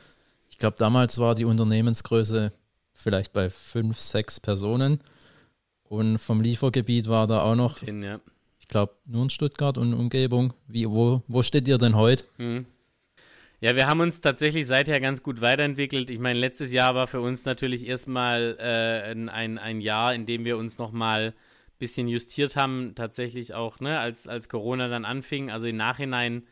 [0.50, 2.52] Ich glaube, damals war die Unternehmensgröße
[2.94, 5.00] vielleicht bei fünf, sechs Personen.
[5.84, 8.20] Und vom Liefergebiet war da auch noch, Hin, ja.
[8.60, 10.54] ich glaube, nur in Stuttgart und Umgebung.
[10.68, 12.26] Wie, wo, wo steht ihr denn heute?
[12.38, 12.66] Mhm.
[13.62, 16.10] Ja, wir haben uns tatsächlich seither ganz gut weiterentwickelt.
[16.10, 20.46] Ich meine, letztes Jahr war für uns natürlich erstmal äh, ein, ein, Jahr, in dem
[20.46, 25.52] wir uns nochmal ein bisschen justiert haben, tatsächlich auch, ne, als, als Corona dann anfing.
[25.52, 26.48] Also im Nachhinein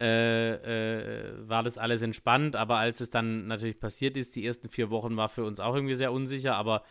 [0.00, 4.70] äh, äh, war das alles entspannt, aber als es dann natürlich passiert ist, die ersten
[4.70, 6.82] vier Wochen war für uns auch irgendwie sehr unsicher, aber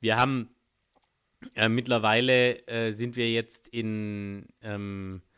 [0.00, 0.50] wir haben
[1.56, 5.29] äh, mittlerweile äh, sind wir jetzt in ähm, äh,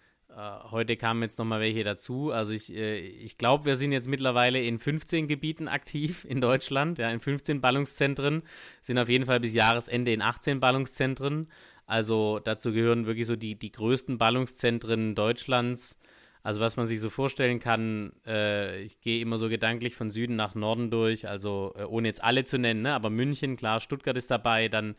[0.71, 2.31] heute kamen jetzt nochmal welche dazu.
[2.31, 6.99] Also ich, äh, ich glaube, wir sind jetzt mittlerweile in 15 Gebieten aktiv in Deutschland,
[6.99, 8.43] ja, in 15 Ballungszentren,
[8.81, 11.49] sind auf jeden Fall bis Jahresende in 18 Ballungszentren.
[11.87, 15.99] Also dazu gehören wirklich so die, die größten Ballungszentren Deutschlands.
[16.43, 20.35] Also was man sich so vorstellen kann, äh, ich gehe immer so gedanklich von Süden
[20.35, 22.95] nach Norden durch, also äh, ohne jetzt alle zu nennen, ne?
[22.95, 24.97] aber München, klar, Stuttgart ist dabei, dann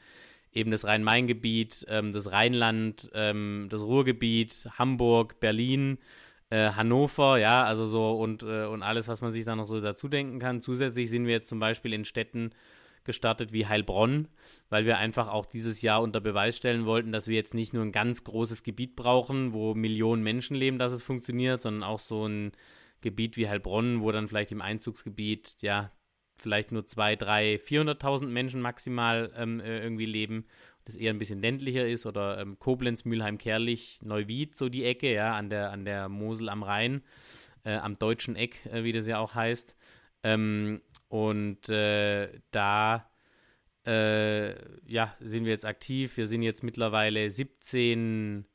[0.54, 5.98] eben das Rhein-Main-Gebiet, ähm, das Rheinland, ähm, das Ruhrgebiet, Hamburg, Berlin,
[6.50, 9.82] äh, Hannover, ja, also so und, äh, und alles, was man sich da noch so
[9.82, 10.62] dazu denken kann.
[10.62, 12.52] Zusätzlich sind wir jetzt zum Beispiel in Städten
[13.04, 14.28] gestartet wie Heilbronn,
[14.70, 17.84] weil wir einfach auch dieses Jahr unter Beweis stellen wollten, dass wir jetzt nicht nur
[17.84, 22.26] ein ganz großes Gebiet brauchen, wo Millionen Menschen leben, dass es funktioniert, sondern auch so
[22.26, 22.52] ein
[23.02, 25.92] Gebiet wie Heilbronn, wo dann vielleicht im Einzugsgebiet, ja,
[26.44, 30.46] vielleicht nur 2, 3, 400.000 Menschen maximal ähm, äh, irgendwie leben,
[30.86, 35.12] das eher ein bisschen ländlicher ist oder ähm, Koblenz, Mülheim, Kerlich, Neuwied, so die Ecke,
[35.14, 37.02] ja, an der, an der Mosel am Rhein,
[37.64, 39.76] äh, am deutschen Eck, äh, wie das ja auch heißt.
[40.24, 43.10] Ähm, und äh, da
[43.86, 44.54] äh,
[44.86, 46.18] ja, sind wir jetzt aktiv.
[46.18, 48.46] Wir sind jetzt mittlerweile 17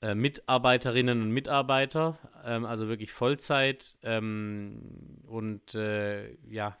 [0.00, 6.76] äh, Mitarbeiterinnen und Mitarbeiter, ähm, also wirklich Vollzeit ähm, und äh, ja,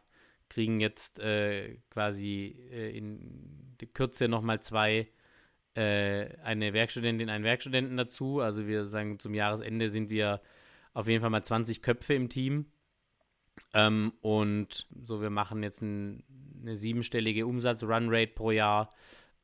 [0.48, 5.08] kriegen jetzt äh, quasi äh, in Kürze nochmal zwei,
[5.74, 8.40] äh, eine Werkstudentin, einen Werkstudenten dazu.
[8.40, 10.40] Also wir sagen, zum Jahresende sind wir
[10.94, 12.66] auf jeden Fall mal 20 Köpfe im Team.
[13.74, 16.24] Ähm, und so, wir machen jetzt ein,
[16.60, 18.92] eine siebenstellige Umsatz-Run-Rate pro Jahr.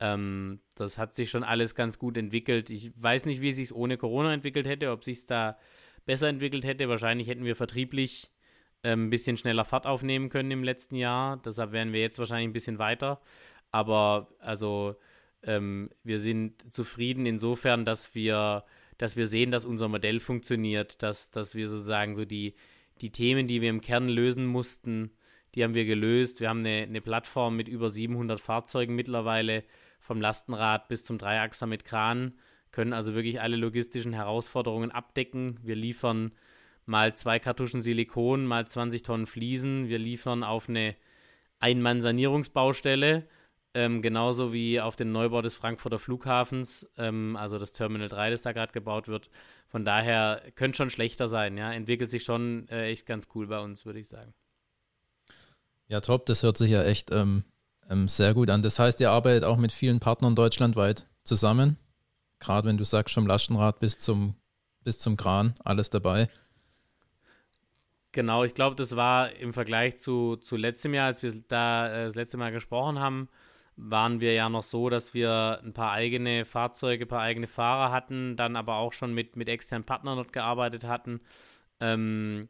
[0.00, 2.70] Ähm, das hat sich schon alles ganz gut entwickelt.
[2.70, 5.58] Ich weiß nicht, wie es sich ohne Corona entwickelt hätte, ob sich da
[6.06, 6.88] besser entwickelt hätte.
[6.88, 8.30] Wahrscheinlich hätten wir vertrieblich
[8.92, 11.40] ein bisschen schneller Fahrt aufnehmen können im letzten Jahr.
[11.44, 13.20] Deshalb wären wir jetzt wahrscheinlich ein bisschen weiter.
[13.70, 14.96] Aber also
[15.42, 18.64] ähm, wir sind zufrieden insofern, dass wir,
[18.98, 22.54] dass wir sehen, dass unser Modell funktioniert, dass, dass wir sozusagen so die,
[23.00, 25.10] die Themen, die wir im Kern lösen mussten,
[25.54, 26.40] die haben wir gelöst.
[26.40, 29.64] Wir haben eine, eine Plattform mit über 700 Fahrzeugen mittlerweile,
[30.00, 32.34] vom Lastenrad bis zum Dreiachser mit Kran,
[32.72, 35.58] können also wirklich alle logistischen Herausforderungen abdecken.
[35.62, 36.32] Wir liefern
[36.86, 39.88] mal zwei Kartuschen Silikon, mal 20 Tonnen Fliesen.
[39.88, 40.94] Wir liefern auf eine
[41.60, 43.26] Ein-Mann-Sanierungsbaustelle,
[43.74, 48.42] ähm, genauso wie auf den Neubau des Frankfurter Flughafens, ähm, also das Terminal 3, das
[48.42, 49.30] da gerade gebaut wird.
[49.66, 51.72] Von daher könnte schon schlechter sein, ja.
[51.72, 54.34] Entwickelt sich schon äh, echt ganz cool bei uns, würde ich sagen.
[55.88, 57.44] Ja, top, das hört sich ja echt ähm,
[57.90, 58.62] ähm, sehr gut an.
[58.62, 61.76] Das heißt, ihr arbeitet auch mit vielen Partnern deutschlandweit zusammen.
[62.38, 64.34] Gerade wenn du sagst, vom Lastenrad bis zum,
[64.82, 66.28] bis zum Kran, alles dabei.
[68.14, 72.04] Genau, ich glaube, das war im Vergleich zu, zu letztem Jahr, als wir da äh,
[72.06, 73.28] das letzte Mal gesprochen haben,
[73.76, 77.90] waren wir ja noch so, dass wir ein paar eigene Fahrzeuge, ein paar eigene Fahrer
[77.90, 81.22] hatten, dann aber auch schon mit, mit externen Partnern dort gearbeitet hatten.
[81.80, 82.48] Ähm,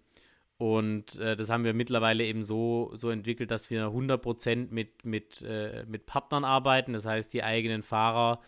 [0.59, 5.41] und äh, das haben wir mittlerweile eben so, so entwickelt, dass wir 100% mit, mit,
[5.41, 6.93] äh, mit Partnern arbeiten.
[6.93, 8.41] Das heißt, die eigenen Fahrer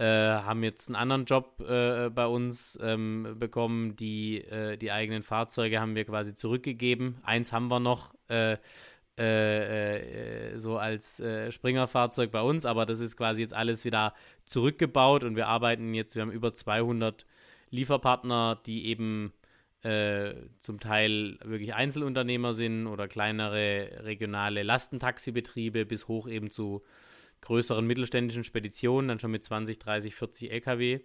[0.00, 3.96] äh, haben jetzt einen anderen Job äh, bei uns ähm, bekommen.
[3.96, 7.18] Die, äh, die eigenen Fahrzeuge haben wir quasi zurückgegeben.
[7.22, 8.56] Eins haben wir noch äh,
[9.18, 14.14] äh, äh, so als äh, Springerfahrzeug bei uns, aber das ist quasi jetzt alles wieder
[14.46, 17.26] zurückgebaut und wir arbeiten jetzt, wir haben über 200
[17.68, 19.34] Lieferpartner, die eben
[19.82, 26.82] äh, zum Teil wirklich Einzelunternehmer sind oder kleinere regionale Lastentaxibetriebe bis hoch eben zu
[27.42, 31.00] größeren mittelständischen Speditionen, dann schon mit 20, 30, 40 Lkw.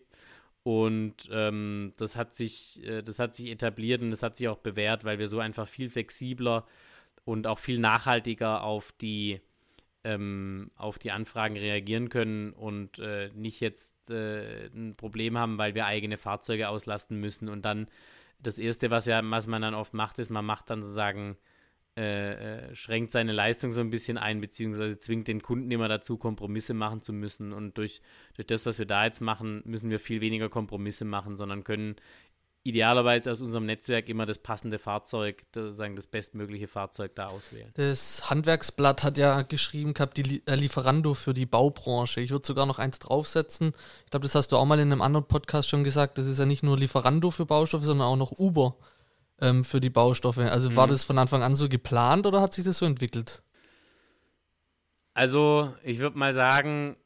[0.64, 4.58] Und ähm, das, hat sich, äh, das hat sich etabliert und das hat sich auch
[4.58, 6.66] bewährt, weil wir so einfach viel flexibler
[7.24, 9.42] und auch viel nachhaltiger auf die,
[10.04, 15.76] ähm, auf die Anfragen reagieren können und äh, nicht jetzt äh, ein Problem haben, weil
[15.76, 17.48] wir eigene Fahrzeuge auslasten müssen.
[17.48, 17.88] Und dann
[18.40, 21.38] das Erste, was, ja, was man dann oft macht, ist, man macht dann sozusagen
[21.98, 26.18] äh, äh, schränkt seine Leistung so ein bisschen ein, beziehungsweise zwingt den Kunden immer dazu,
[26.18, 27.54] Kompromisse machen zu müssen.
[27.54, 28.02] Und durch,
[28.36, 31.96] durch das, was wir da jetzt machen, müssen wir viel weniger Kompromisse machen, sondern können
[32.66, 37.70] idealerweise aus unserem Netzwerk immer das passende Fahrzeug, sagen das bestmögliche Fahrzeug da auswählen.
[37.76, 42.22] Das Handwerksblatt hat ja geschrieben gehabt, die äh, Lieferando für die Baubranche.
[42.22, 43.72] Ich würde sogar noch eins draufsetzen.
[44.04, 46.18] Ich glaube, das hast du auch mal in einem anderen Podcast schon gesagt.
[46.18, 48.76] Das ist ja nicht nur Lieferando für Baustoffe, sondern auch noch Uber
[49.42, 50.40] ähm, für die Baustoffe.
[50.40, 50.76] Also mhm.
[50.76, 53.44] war das von Anfang an so geplant oder hat sich das so entwickelt?
[55.14, 56.98] Also, ich würde mal sagen,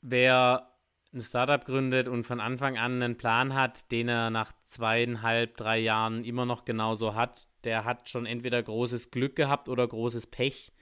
[0.00, 0.68] wer
[1.14, 5.78] ein Startup gründet und von Anfang an einen Plan hat, den er nach zweieinhalb, drei
[5.78, 10.72] Jahren immer noch genauso hat, der hat schon entweder großes Glück gehabt oder großes Pech.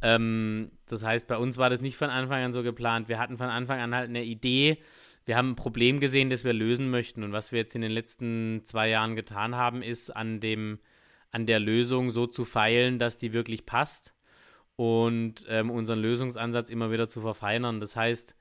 [0.00, 3.08] Ähm, das heißt, bei uns war das nicht von Anfang an so geplant.
[3.08, 4.82] Wir hatten von Anfang an halt eine Idee,
[5.28, 7.22] wir haben ein Problem gesehen, das wir lösen möchten.
[7.22, 10.78] Und was wir jetzt in den letzten zwei Jahren getan haben, ist an dem,
[11.30, 14.14] an der Lösung so zu feilen, dass die wirklich passt
[14.76, 17.78] und ähm, unseren Lösungsansatz immer wieder zu verfeinern.
[17.78, 18.36] Das heißt,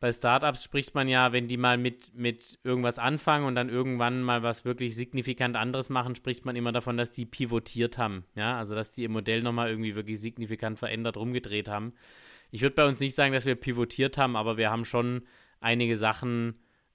[0.00, 4.24] bei Startups spricht man ja, wenn die mal mit, mit irgendwas anfangen und dann irgendwann
[4.24, 8.24] mal was wirklich signifikant anderes machen, spricht man immer davon, dass die pivotiert haben.
[8.34, 11.92] Ja, also dass die ihr Modell nochmal irgendwie wirklich signifikant verändert, rumgedreht haben.
[12.50, 15.22] Ich würde bei uns nicht sagen, dass wir pivotiert haben, aber wir haben schon
[15.66, 16.54] einige Sachen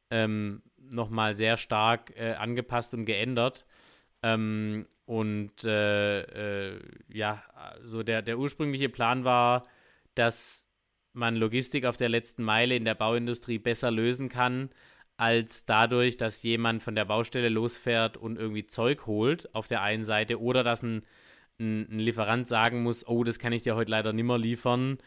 [0.09, 3.65] ähm, nochmal sehr stark äh, angepasst und geändert.
[4.23, 6.21] Ähm, und äh,
[6.75, 6.79] äh,
[7.09, 7.43] ja,
[7.83, 9.65] so der, der ursprüngliche Plan war,
[10.15, 10.67] dass
[11.13, 14.69] man Logistik auf der letzten Meile in der Bauindustrie besser lösen kann,
[15.17, 20.05] als dadurch, dass jemand von der Baustelle losfährt und irgendwie Zeug holt auf der einen
[20.05, 21.03] Seite oder dass ein,
[21.59, 24.97] ein, ein Lieferant sagen muss, oh, das kann ich dir heute leider nimmer liefern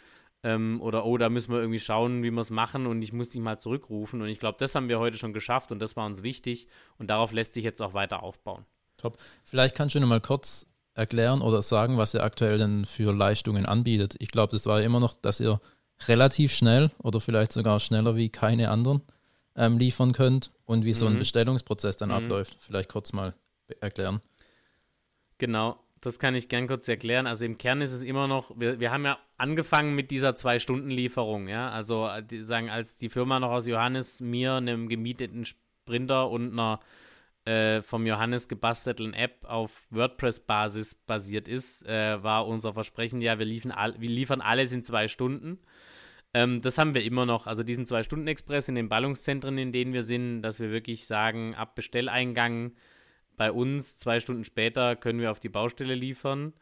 [0.45, 3.31] ähm, oder oh, da müssen wir irgendwie schauen, wie wir es machen und ich muss
[3.31, 4.21] dich mal zurückrufen.
[4.21, 7.09] Und ich glaube, das haben wir heute schon geschafft und das war uns wichtig und
[7.09, 8.67] darauf lässt sich jetzt auch weiter aufbauen.
[8.99, 9.19] Top.
[9.43, 13.65] Vielleicht kannst du noch mal kurz erklären oder sagen, was ihr aktuell denn für Leistungen
[13.67, 14.17] anbietet.
[14.19, 15.61] Ich glaube, das war immer noch, dass ihr
[16.07, 19.01] relativ schnell oder vielleicht sogar schneller wie keine anderen
[19.57, 20.95] ähm, liefern könnt und wie mhm.
[20.95, 21.21] so ein mhm.
[21.21, 22.17] Bestellungsprozess dann mhm.
[22.17, 22.57] abläuft.
[22.61, 23.35] Vielleicht kurz mal
[23.81, 24.21] erklären.
[25.39, 27.27] Genau, das kann ich gern kurz erklären.
[27.27, 31.49] Also im Kern ist es immer noch, wir, wir haben ja angefangen mit dieser Zwei-Stunden-Lieferung,
[31.49, 31.71] ja.
[31.71, 36.81] Also äh, sagen, als die Firma noch aus Johannes mir einem gemieteten Sprinter und einer
[37.45, 43.47] äh, vom Johannes gebastelten App auf WordPress-Basis basiert ist, äh, war unser Versprechen, ja, wir,
[43.47, 45.59] liefern, all, wir liefern alles in zwei Stunden.
[46.33, 47.47] Ähm, das haben wir immer noch.
[47.47, 51.75] Also diesen Zwei-Stunden-Express in den Ballungszentren, in denen wir sind, dass wir wirklich sagen, ab
[51.75, 52.73] Bestelleingang
[53.37, 56.53] bei uns zwei Stunden später können wir auf die Baustelle liefern.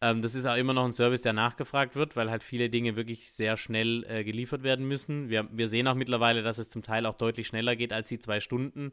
[0.00, 2.96] Ähm, das ist auch immer noch ein Service, der nachgefragt wird, weil halt viele Dinge
[2.96, 5.28] wirklich sehr schnell äh, geliefert werden müssen.
[5.28, 8.18] Wir, wir sehen auch mittlerweile, dass es zum Teil auch deutlich schneller geht als die
[8.18, 8.92] zwei Stunden.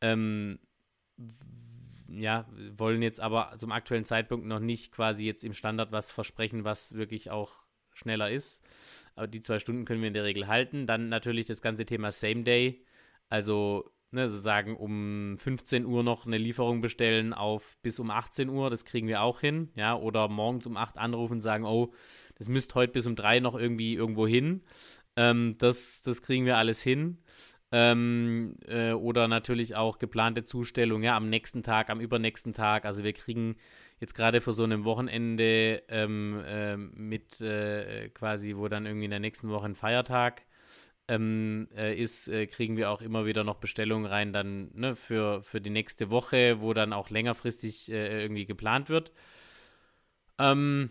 [0.00, 0.58] Ähm,
[2.08, 6.64] ja, wollen jetzt aber zum aktuellen Zeitpunkt noch nicht quasi jetzt im Standard was versprechen,
[6.64, 8.62] was wirklich auch schneller ist.
[9.14, 10.86] Aber die zwei Stunden können wir in der Regel halten.
[10.86, 12.84] Dann natürlich das ganze Thema Same Day.
[13.28, 18.48] Also ne, so sagen, um 15 Uhr noch eine Lieferung bestellen auf bis um 18
[18.48, 21.92] Uhr, das kriegen wir auch hin, ja, oder morgens um 8 anrufen und sagen, oh,
[22.36, 24.62] das müsst heute bis um 3 noch irgendwie irgendwo hin.
[25.16, 27.18] Ähm, das, das kriegen wir alles hin.
[27.72, 32.84] Ähm, äh, oder natürlich auch geplante Zustellung, ja, am nächsten Tag, am übernächsten Tag.
[32.84, 33.56] Also wir kriegen
[34.00, 39.10] jetzt gerade für so ein Wochenende ähm, äh, mit äh, quasi, wo dann irgendwie in
[39.10, 40.42] der nächsten Woche ein Feiertag
[41.08, 45.42] ähm, äh, ist, äh, kriegen wir auch immer wieder noch Bestellungen rein, dann ne, für,
[45.42, 49.12] für die nächste Woche, wo dann auch längerfristig äh, irgendwie geplant wird.
[50.38, 50.90] Ähm,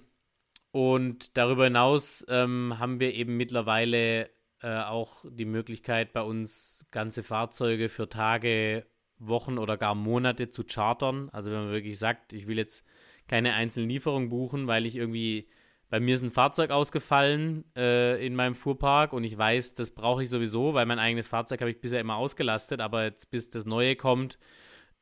[0.71, 4.30] und darüber hinaus ähm, haben wir eben mittlerweile
[4.62, 8.86] äh, auch die Möglichkeit, bei uns ganze Fahrzeuge für Tage,
[9.19, 11.30] Wochen oder gar Monate zu chartern.
[11.32, 12.86] Also wenn man wirklich sagt, ich will jetzt
[13.28, 15.47] keine einzelnen Lieferungen buchen, weil ich irgendwie
[15.93, 20.23] bei mir ist ein Fahrzeug ausgefallen äh, in meinem Fuhrpark und ich weiß, das brauche
[20.23, 23.67] ich sowieso, weil mein eigenes Fahrzeug habe ich bisher immer ausgelastet, aber jetzt bis das
[23.67, 24.39] neue kommt,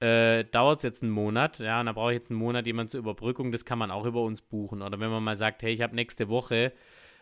[0.02, 2.92] äh, dauert es jetzt einen Monat, ja, und da brauche ich jetzt einen Monat jemand
[2.92, 4.82] zur Überbrückung, das kann man auch über uns buchen.
[4.82, 6.74] Oder wenn man mal sagt, hey, ich habe nächste Woche,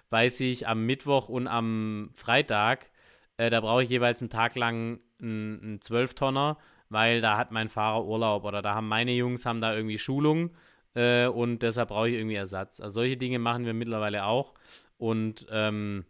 [0.10, 2.90] weiß ich, am Mittwoch und am Freitag,
[3.38, 6.58] äh, da brauche ich jeweils einen Tag lang einen, einen tonner
[6.90, 10.50] weil da hat mein Fahrer Urlaub oder da haben meine Jungs haben da irgendwie Schulung
[10.96, 12.80] äh, und deshalb brauche ich irgendwie Ersatz.
[12.80, 14.54] Also solche Dinge machen wir mittlerweile auch
[14.98, 16.06] und ähm,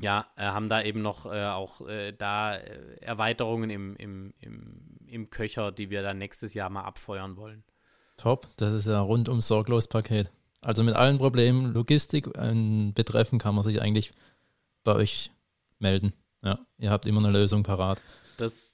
[0.00, 4.98] ja, äh, haben da eben noch äh, auch äh, da äh, Erweiterungen im, im, im,
[5.06, 7.62] im Köcher, die wir dann nächstes Jahr mal abfeuern wollen.
[8.16, 10.32] Top, das ist ja rundum sorglos Paket.
[10.60, 14.10] Also mit allen Problemen, Logistik äh, betreffen, kann man sich eigentlich
[14.84, 15.30] bei euch
[15.78, 16.12] melden.
[16.42, 18.02] Ja, ihr habt immer eine Lösung parat.
[18.36, 18.71] Das,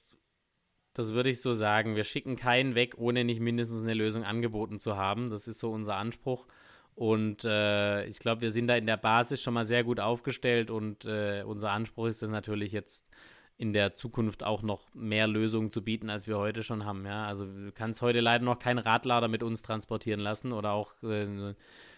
[0.99, 1.95] das würde ich so sagen.
[1.95, 5.29] Wir schicken keinen weg, ohne nicht mindestens eine Lösung angeboten zu haben.
[5.29, 6.45] Das ist so unser Anspruch.
[6.93, 10.69] Und äh, ich glaube, wir sind da in der Basis schon mal sehr gut aufgestellt
[10.69, 13.07] und äh, unser Anspruch ist es natürlich jetzt
[13.55, 17.05] in der Zukunft auch noch mehr Lösungen zu bieten, als wir heute schon haben.
[17.05, 17.27] Ja?
[17.27, 21.53] Also du kannst heute leider noch keinen Radlader mit uns transportieren lassen oder auch äh,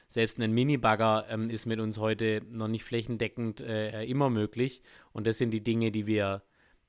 [0.08, 4.84] selbst ein Mini-Bagger ähm, ist mit uns heute noch nicht flächendeckend äh, immer möglich.
[5.12, 6.44] Und das sind die Dinge, die wir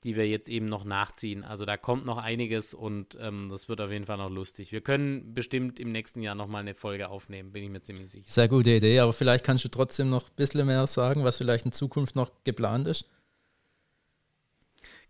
[0.05, 1.44] die wir jetzt eben noch nachziehen.
[1.44, 4.72] Also da kommt noch einiges und ähm, das wird auf jeden Fall noch lustig.
[4.72, 8.24] Wir können bestimmt im nächsten Jahr nochmal eine Folge aufnehmen, bin ich mir ziemlich sicher.
[8.26, 11.66] Sehr gute Idee, aber vielleicht kannst du trotzdem noch ein bisschen mehr sagen, was vielleicht
[11.66, 13.09] in Zukunft noch geplant ist.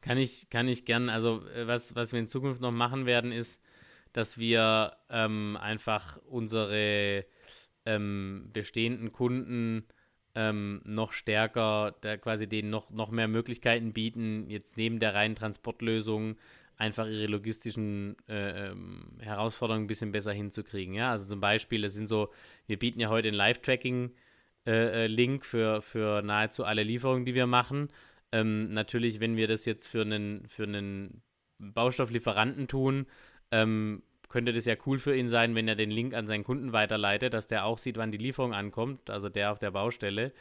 [0.03, 1.09] Kann ich, kann ich gern.
[1.09, 3.63] Also äh, was, was wir in Zukunft noch machen werden, ist,
[4.13, 7.25] dass wir ähm, einfach unsere
[7.87, 9.87] ähm, bestehenden Kunden
[10.35, 15.35] ähm, noch stärker, da quasi denen noch, noch mehr Möglichkeiten bieten, jetzt neben der reinen
[15.35, 16.37] Transportlösung
[16.77, 20.95] einfach ihre logistischen äh, ähm, Herausforderungen ein bisschen besser hinzukriegen.
[20.95, 21.13] Ja?
[21.13, 22.31] Also zum Beispiel, das sind so,
[22.67, 24.15] wir bieten ja heute den Live-Tracking-Link
[24.67, 27.89] äh, äh für, für nahezu alle Lieferungen, die wir machen.
[28.33, 31.23] Ähm, natürlich, wenn wir das jetzt für einen, für einen
[31.59, 33.07] Baustofflieferanten tun,
[33.51, 34.03] ähm,
[34.33, 37.35] könnte das ja cool für ihn sein, wenn er den Link an seinen Kunden weiterleitet,
[37.35, 40.33] dass der auch sieht, wann die Lieferung ankommt, also der auf der Baustelle,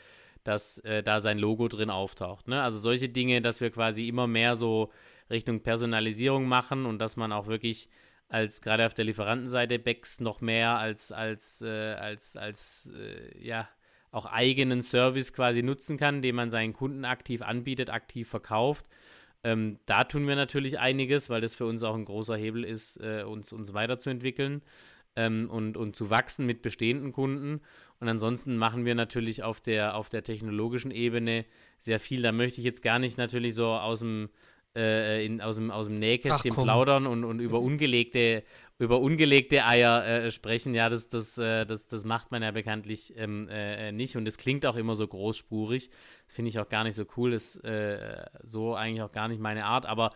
[0.44, 2.48] dass äh, da sein Logo drin auftaucht.
[2.48, 2.64] Ne?
[2.64, 4.92] Also solche Dinge, dass wir quasi immer mehr so
[5.30, 7.90] Richtung Personalisierung machen und dass man auch wirklich
[8.30, 13.68] als gerade auf der Lieferantenseite Becks noch mehr als als äh, als als äh, ja
[14.10, 18.86] auch eigenen Service quasi nutzen kann, den man seinen Kunden aktiv anbietet, aktiv verkauft
[19.44, 22.98] ähm, da tun wir natürlich einiges, weil das für uns auch ein großer Hebel ist,
[22.98, 24.62] äh, uns, uns weiterzuentwickeln
[25.16, 27.62] ähm, und, und zu wachsen mit bestehenden Kunden.
[28.00, 31.46] Und ansonsten machen wir natürlich auf der, auf der technologischen Ebene
[31.80, 32.22] sehr viel.
[32.22, 34.30] Da möchte ich jetzt gar nicht natürlich so aus dem
[34.76, 38.44] äh, in, aus, dem, aus dem Nähkästchen plaudern und, und über ungelegte,
[38.80, 40.74] über ungelegte Eier äh, sprechen.
[40.74, 44.16] Ja, das, das, äh, das, das macht man ja bekanntlich ähm, äh, nicht.
[44.16, 45.90] Und es klingt auch immer so großspurig.
[46.26, 49.42] Das finde ich auch gar nicht so cool, ist äh, so eigentlich auch gar nicht
[49.42, 50.12] meine Art, aber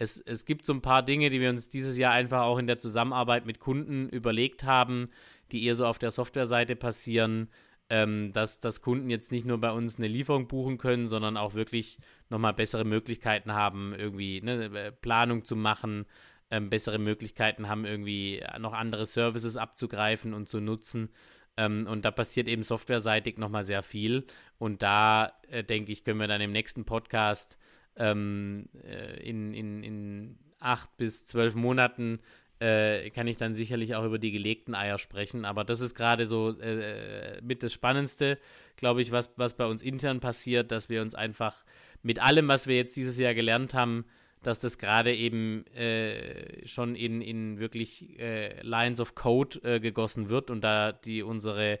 [0.00, 2.66] es, es gibt so ein paar Dinge, die wir uns dieses Jahr einfach auch in
[2.66, 5.10] der Zusammenarbeit mit Kunden überlegt haben,
[5.52, 7.50] die eher so auf der Softwareseite passieren,
[7.90, 11.52] ähm, dass, dass Kunden jetzt nicht nur bei uns eine Lieferung buchen können, sondern auch
[11.52, 11.98] wirklich
[12.30, 16.06] nochmal bessere Möglichkeiten haben, irgendwie ne, äh, Planung zu machen,
[16.50, 21.10] ähm, bessere Möglichkeiten haben, irgendwie noch andere Services abzugreifen und zu nutzen.
[21.56, 24.24] Ähm, und da passiert eben softwareseitig nochmal sehr viel.
[24.58, 27.58] Und da, äh, denke ich, können wir dann im nächsten Podcast
[27.96, 32.20] ähm, äh, in, in, in acht bis zwölf Monaten
[32.60, 35.44] äh, kann ich dann sicherlich auch über die gelegten Eier sprechen.
[35.44, 38.38] Aber das ist gerade so äh, mit das Spannendste,
[38.76, 41.64] glaube ich, was, was bei uns intern passiert, dass wir uns einfach
[42.02, 44.04] mit allem, was wir jetzt dieses Jahr gelernt haben,
[44.42, 50.28] dass das gerade eben äh, schon in, in wirklich äh, Lines of Code äh, gegossen
[50.28, 51.78] wird und da die unsere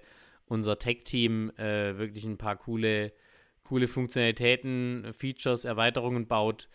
[0.50, 3.12] unser Tech-Team äh, wirklich ein paar coole,
[3.62, 6.68] coole Funktionalitäten, Features, Erweiterungen baut,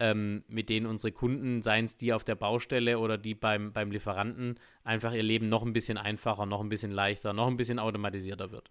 [0.00, 3.92] ähm, mit denen unsere Kunden, seien es die auf der Baustelle oder die beim, beim
[3.92, 7.78] Lieferanten, einfach ihr Leben noch ein bisschen einfacher, noch ein bisschen leichter, noch ein bisschen
[7.78, 8.70] automatisierter wird.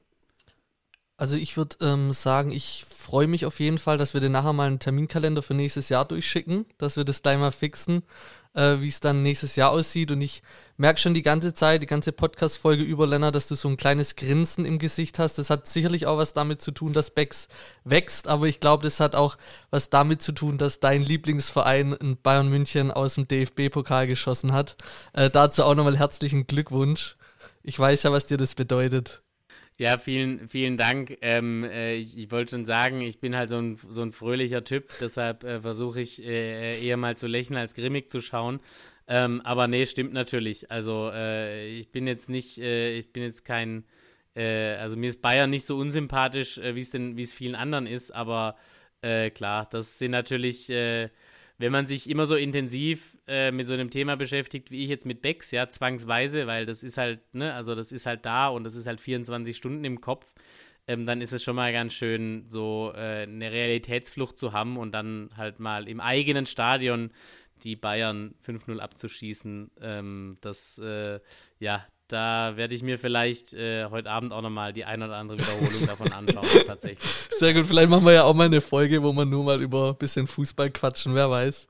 [1.20, 4.54] Also ich würde ähm, sagen, ich freue mich auf jeden Fall, dass wir dir nachher
[4.54, 8.04] mal einen Terminkalender für nächstes Jahr durchschicken, dass wir das gleich mal fixen,
[8.54, 10.12] äh, wie es dann nächstes Jahr aussieht.
[10.12, 10.44] Und ich
[10.78, 14.16] merke schon die ganze Zeit, die ganze Podcast-Folge über Lennart, dass du so ein kleines
[14.16, 15.38] Grinsen im Gesicht hast.
[15.38, 17.50] Das hat sicherlich auch was damit zu tun, dass Becks
[17.84, 19.36] wächst, aber ich glaube, das hat auch
[19.72, 24.78] was damit zu tun, dass dein Lieblingsverein in Bayern München aus dem DFB-Pokal geschossen hat.
[25.12, 27.18] Äh, dazu auch nochmal herzlichen Glückwunsch.
[27.62, 29.22] Ich weiß ja, was dir das bedeutet.
[29.80, 31.18] Ja, vielen, vielen Dank.
[31.22, 34.66] Ähm, äh, ich, ich wollte schon sagen, ich bin halt so ein, so ein fröhlicher
[34.66, 38.60] Typ, deshalb äh, versuche ich äh, eher mal zu lächeln als grimmig zu schauen.
[39.08, 40.70] Ähm, aber nee, stimmt natürlich.
[40.70, 43.86] Also äh, ich bin jetzt nicht, äh, ich bin jetzt kein,
[44.36, 47.88] äh, also mir ist Bayern nicht so unsympathisch, wie es denn, wie es vielen anderen
[47.88, 48.58] ist, aber
[49.34, 50.70] klar, das sind natürlich
[51.60, 55.06] wenn man sich immer so intensiv äh, mit so einem Thema beschäftigt, wie ich jetzt
[55.06, 58.64] mit Becks, ja, zwangsweise, weil das ist halt, ne, also das ist halt da und
[58.64, 60.26] das ist halt 24 Stunden im Kopf,
[60.88, 64.94] ähm, dann ist es schon mal ganz schön, so äh, eine Realitätsflucht zu haben und
[64.94, 67.12] dann halt mal im eigenen Stadion
[67.64, 69.70] die Bayern 5-0 abzuschießen.
[69.82, 71.20] Ähm, das, äh,
[71.60, 75.38] ja, da werde ich mir vielleicht äh, heute Abend auch nochmal die ein oder andere
[75.38, 77.08] Wiederholung davon anschauen, tatsächlich.
[77.30, 79.90] Sehr gut, vielleicht machen wir ja auch mal eine Folge, wo wir nur mal über
[79.90, 81.68] ein bisschen Fußball quatschen, wer weiß.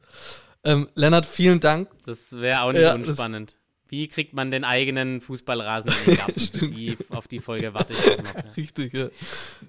[0.64, 1.90] Ähm, Lennart, vielen Dank.
[2.06, 3.56] Das wäre auch nicht ja, unspannend.
[3.90, 6.72] Wie kriegt man den eigenen Fußballrasen in den Garten?
[6.76, 8.36] die, auf die Folge warte ich auch noch.
[8.36, 8.52] Ja.
[8.56, 9.10] Richtig, ja.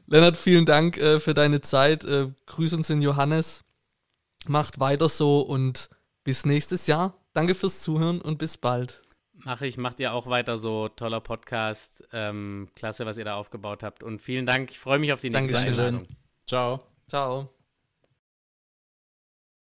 [0.07, 2.05] Lennart, vielen Dank äh, für deine Zeit.
[2.05, 3.64] Äh, grüß uns in Johannes.
[4.47, 5.91] Macht weiter so und
[6.23, 7.14] bis nächstes Jahr.
[7.33, 9.03] Danke fürs Zuhören und bis bald.
[9.45, 10.88] Mache ich, macht ihr auch weiter so.
[10.88, 12.05] Toller Podcast.
[12.12, 14.03] Ähm, klasse, was ihr da aufgebaut habt.
[14.03, 14.70] Und vielen Dank.
[14.70, 15.80] Ich freue mich auf die nächste Dankeschön.
[15.80, 16.07] Einladung.
[16.47, 16.80] Ciao.
[17.09, 17.60] Ciao.